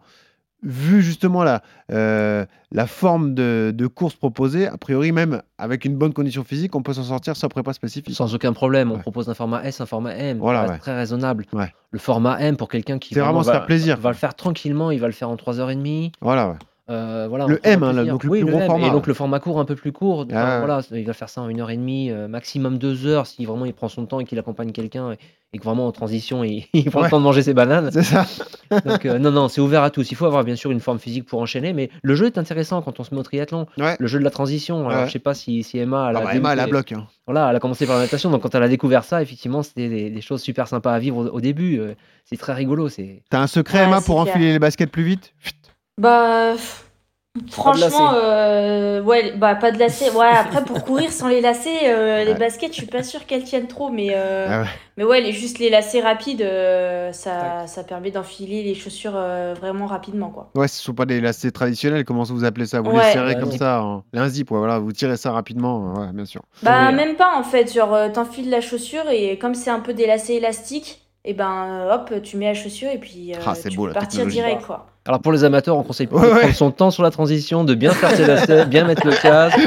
[0.64, 5.96] Vu justement la, euh, la forme de, de course proposée, a priori, même avec une
[5.96, 8.16] bonne condition physique, on peut s'en sortir sans prépa spécifique.
[8.16, 9.02] Sans aucun problème, on Ouais.
[9.02, 10.78] propose un format S, un format M, Voilà, ouais.
[10.78, 11.46] très raisonnable.
[11.54, 11.74] Ouais.
[11.90, 14.92] Le format M pour quelqu'un qui vraiment se va, faire plaisir, va le faire tranquillement,
[14.92, 16.12] il va le faire en 3h30.
[16.22, 16.56] Voilà, ouais.
[16.92, 18.66] Euh, voilà, Le M, hein, donc le Oui, plus gros M.
[18.68, 20.26] format, Et donc le format court un peu plus court.
[20.34, 23.74] Ah voilà, il va faire ça en 1h30, euh, maximum 2 heures si vraiment il
[23.74, 25.18] prend son temps et qu'il accompagne quelqu'un et,
[25.54, 27.06] et que vraiment en transition il, il prend Ouais.
[27.08, 27.90] le temps de manger ses bananes.
[27.94, 28.26] C'est ça.
[28.86, 30.12] Donc euh, non, non, c'est ouvert à tous.
[30.12, 32.82] Il faut avoir bien sûr une forme physique pour enchaîner, mais le jeu est intéressant
[32.82, 33.66] quand on se met au triathlon.
[33.78, 33.96] Ouais.
[34.00, 34.88] Le jeu de la transition.
[34.90, 35.08] Alors, Ouais.
[35.08, 36.96] je sais pas si, si Emma, elle Ah a bah, Emma, elle a bloqué.
[36.96, 37.08] hein.
[37.26, 39.90] voilà, elle a commencé par la natation, donc quand elle a découvert ça, effectivement, c'était
[39.90, 41.80] des, des choses super sympas à vivre au, au début.
[42.26, 42.90] c'est très rigolo.
[42.90, 44.36] C'est T'as un secret, Ouais, Emma, pour clair.
[44.36, 45.34] enfiler les baskets plus vite?
[46.02, 46.56] Bah.
[47.50, 50.12] Franchement, euh, ouais, bah pas de lacets.
[50.18, 52.38] Ouais, après pour courir sans les lacets, euh, les Ouais.
[52.38, 54.68] baskets, je suis pas sûre qu'elles tiennent trop, mais euh, Ah ouais.
[54.98, 59.54] mais ouais, les, juste les lacets rapides, euh, ça, ça permet d'enfiler les chaussures euh,
[59.54, 60.50] vraiment rapidement, quoi.
[60.56, 62.82] Ouais, ce sont pas des lacets traditionnels, comment vous appelez ça?
[62.82, 64.04] Vous les serrez comme ça, hein.
[64.14, 66.42] un zip, ouais, voilà, vous tirez ça rapidement, ouais, bien sûr.
[66.64, 69.94] Bah Oui, même pas en fait, genre t'enfiles la chaussure et comme c'est un peu
[69.94, 73.56] des lacets élastiques, et ben euh, hop, tu mets la chaussure et puis euh, Ah,
[73.56, 74.88] c'est tu beau, peux la partir direct, quoi.
[75.08, 76.40] Alors pour les amateurs, on conseille plutôt Ouais, de ouais.
[76.42, 79.58] prendre son temps sur la transition, de bien faire ses lacets, bien mettre le casque,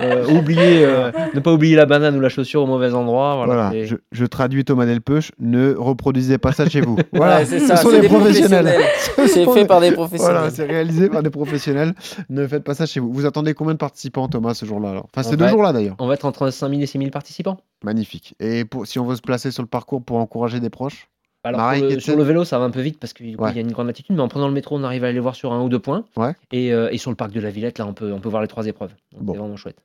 [0.00, 3.42] euh, oublier, euh, ne pas oublier la banane ou la chaussure au mauvais endroit.
[3.44, 6.96] Voilà, je, je traduis Thomas Delpeuch, ne reproduisez pas ça chez vous.
[7.12, 8.64] Voilà, Ouais, c'est ce sont des professionnels.
[8.66, 8.82] professionnels.
[9.16, 10.34] Ce C'est fait par des professionnels.
[10.36, 11.94] Voilà, c'est réalisé par des professionnels.
[12.28, 13.12] Ne faites pas ça chez vous.
[13.12, 15.06] Vous attendez combien de participants, Thomas, ce jour-là alors?
[15.12, 15.96] Enfin, En ces deux jours-là d'ailleurs.
[15.98, 17.58] On va être entre 5000 et 6000 participants.
[17.82, 18.34] Magnifique.
[18.38, 21.08] Et pour, si on veut se placer sur le parcours pour encourager des proches?
[21.44, 23.36] Alors, Marie, sur, le, Etienne sur le vélo, ça va un peu vite parce qu'il
[23.40, 23.54] Ouais.
[23.54, 25.34] y a une grande altitude, mais en prenant le métro, on arrive à aller voir
[25.36, 26.04] sur un ou deux points.
[26.16, 26.32] Ouais.
[26.52, 28.42] Et, euh, et sur le parc de la Villette, là, on peut, on peut voir
[28.42, 28.92] les trois épreuves.
[29.16, 29.32] Bon.
[29.32, 29.78] C'est vraiment chouette.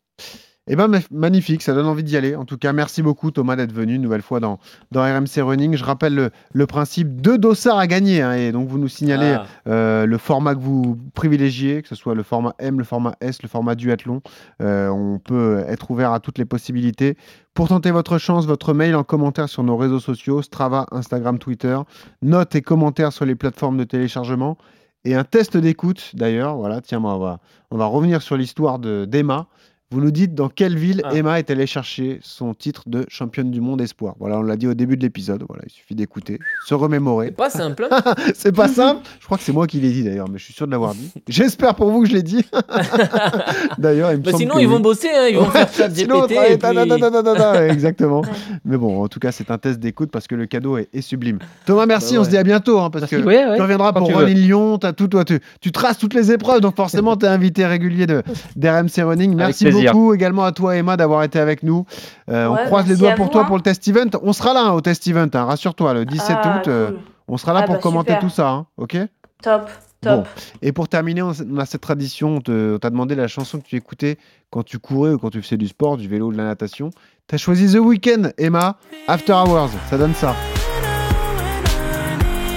[0.68, 2.38] Eh ben ma- magnifique, ça donne envie d'y aller.
[2.38, 4.60] En tout cas, merci beaucoup Thomas d'être venu une nouvelle fois dans,
[4.92, 5.76] dans RMC Running.
[5.76, 8.22] Je rappelle le, le principe deux dossards à gagner.
[8.22, 9.46] hein, et donc vous nous signalez Ah.
[9.68, 13.44] euh, le format que vous privilégiez, que ce soit le format M, le format S,
[13.44, 14.22] le format duathlon.
[14.62, 17.18] Euh, on peut être ouvert à toutes les possibilités.
[17.54, 21.78] Pour tenter votre chance, votre mail en commentaire sur nos réseaux sociaux, Strava, Instagram, Twitter,
[22.22, 24.58] notes et commentaires sur les plateformes de téléchargement
[25.04, 26.56] et un test d'écoute d'ailleurs.
[26.56, 27.40] Voilà, tiens, on va,
[27.70, 29.48] on va revenir sur l'histoire de- d'Emma.
[29.94, 31.14] Vous nous dites dans quelle ville Ah.
[31.14, 34.16] Emma est allée chercher son titre de championne du monde espoir.
[34.20, 35.44] Voilà, on l'a dit au début de l'épisode.
[35.48, 37.30] Voilà, il suffit d'écouter, se C'est remémorer.
[37.30, 37.88] pas simple.
[37.92, 38.02] hein.
[38.34, 39.02] C'est pas simple.
[39.20, 40.96] Je crois que c'est moi qui l'ai dit d'ailleurs, mais je suis sûr de l'avoir
[40.96, 41.12] dit.
[41.28, 42.44] J'espère pour vous que je l'ai dit.
[43.78, 44.74] d'ailleurs, il me Bah, semble sinon, que ils oui.
[44.74, 46.32] vont bosser, hein, ils vont faire chat Sinon, GPT.
[46.52, 48.24] et puis- Exactement.
[48.66, 51.02] Mais bon, en tout cas, c'est un test d'écoute parce que le cadeau est, est
[51.02, 51.40] sublime.
[51.66, 52.16] Thomas, merci.
[52.16, 53.24] Bah On se dit à bientôt hein, parce Merci.
[53.24, 54.08] que Ouais, ouais, tu reviendras pour.
[54.14, 54.78] Running Lyon.
[54.84, 58.06] As tout, toi, tu, tu traces toutes les épreuves, donc forcément, tu es invité régulier
[58.08, 58.24] de
[58.56, 59.36] d'RMC Running.
[59.36, 59.94] Merci plaisir.
[59.94, 61.86] beaucoup également à toi, Emma, d'avoir été avec nous.
[62.30, 63.46] Euh, on croise les doigts pour vous, toi hein.
[63.46, 64.10] pour le test event.
[64.22, 66.68] On sera là hein, au test event, hein, rassure-toi, le 17 Ah, août.
[66.68, 67.00] euh, cool.
[67.28, 68.22] on sera là Ah pour bah, commenter super.
[68.28, 68.50] tout ça.
[68.50, 68.98] hein, ok?
[69.42, 69.70] Top,
[70.04, 70.18] Bon.
[70.18, 70.28] top.
[70.62, 74.18] et pour terminer, on a cette tradition, on t'a demandé la chanson que tu écoutais
[74.50, 76.90] quand tu courais ou quand tu faisais du sport, du vélo ou de la natation.
[77.30, 78.78] Tu as choisi The Weeknd, Emma,
[79.08, 79.70] After Hours.
[79.90, 80.36] Ça donne ça.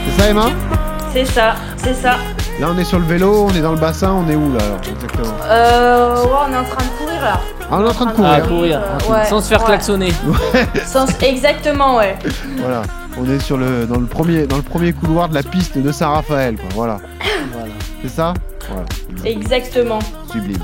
[0.05, 0.47] C'est ça, Emma?
[1.12, 2.16] C'est ça, c'est ça.
[2.59, 4.65] Là, on est sur le vélo, on est dans le bassin, on est où là
[4.65, 5.35] alors Exactement?
[5.45, 7.41] Euh, ouais, on est en train de courir là.
[7.71, 8.47] Ah, on est en train de Ah, courir.
[8.49, 8.81] courir.
[8.81, 9.67] Euh, ouais, Sans se faire ouais.
[9.67, 10.13] klaxonner.
[10.87, 12.17] Sans- Exactement, ouais.
[12.59, 12.83] Voilà.
[13.19, 15.93] On est sur le, dans, le premier, dans le premier couloir de la piste de
[15.93, 16.57] Saint-Raphaël.
[16.57, 16.69] quoi.
[16.75, 16.99] Voilà.
[17.53, 17.73] Voilà.
[18.03, 18.33] C'est ça?
[18.71, 18.87] Voilà.
[19.25, 19.99] Exactement.
[20.33, 20.59] Sublime.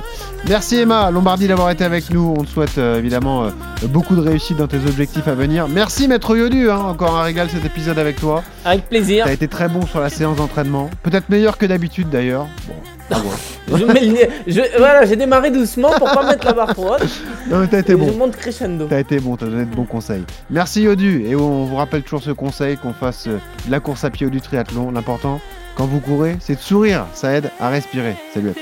[0.48, 2.34] Merci Emma Lombardi d'avoir été avec nous.
[2.36, 3.50] On te souhaite euh, évidemment euh,
[3.88, 5.68] beaucoup de réussite dans tes objectifs à venir.
[5.68, 6.78] Merci Maître Yodu, hein.
[6.78, 8.42] encore un régal cet épisode avec toi.
[8.64, 9.24] Avec plaisir.
[9.24, 10.90] T'as été très bon sur la séance d'entraînement.
[11.04, 12.46] Peut-être meilleur que d'habitude d'ailleurs.
[12.66, 13.18] Bon.
[13.76, 17.02] Je mets je- Voilà, j'ai démarré doucement pour pas mettre la barre trop haute.
[17.50, 18.06] Non mais t'as été bon.
[18.12, 18.86] Je monte crescendo.
[18.88, 20.24] T'as été bon, t'as donné de bons conseils.
[20.50, 21.24] Merci Yodu.
[21.26, 24.26] Et on vous rappelle toujours ce conseil qu'on fasse euh, de la course à pied
[24.26, 24.90] ou du triathlon.
[24.90, 25.40] L'important,
[25.76, 27.06] quand vous courez, c'est de sourire.
[27.14, 28.16] Ça aide à respirer.
[28.34, 28.60] Salut à tous.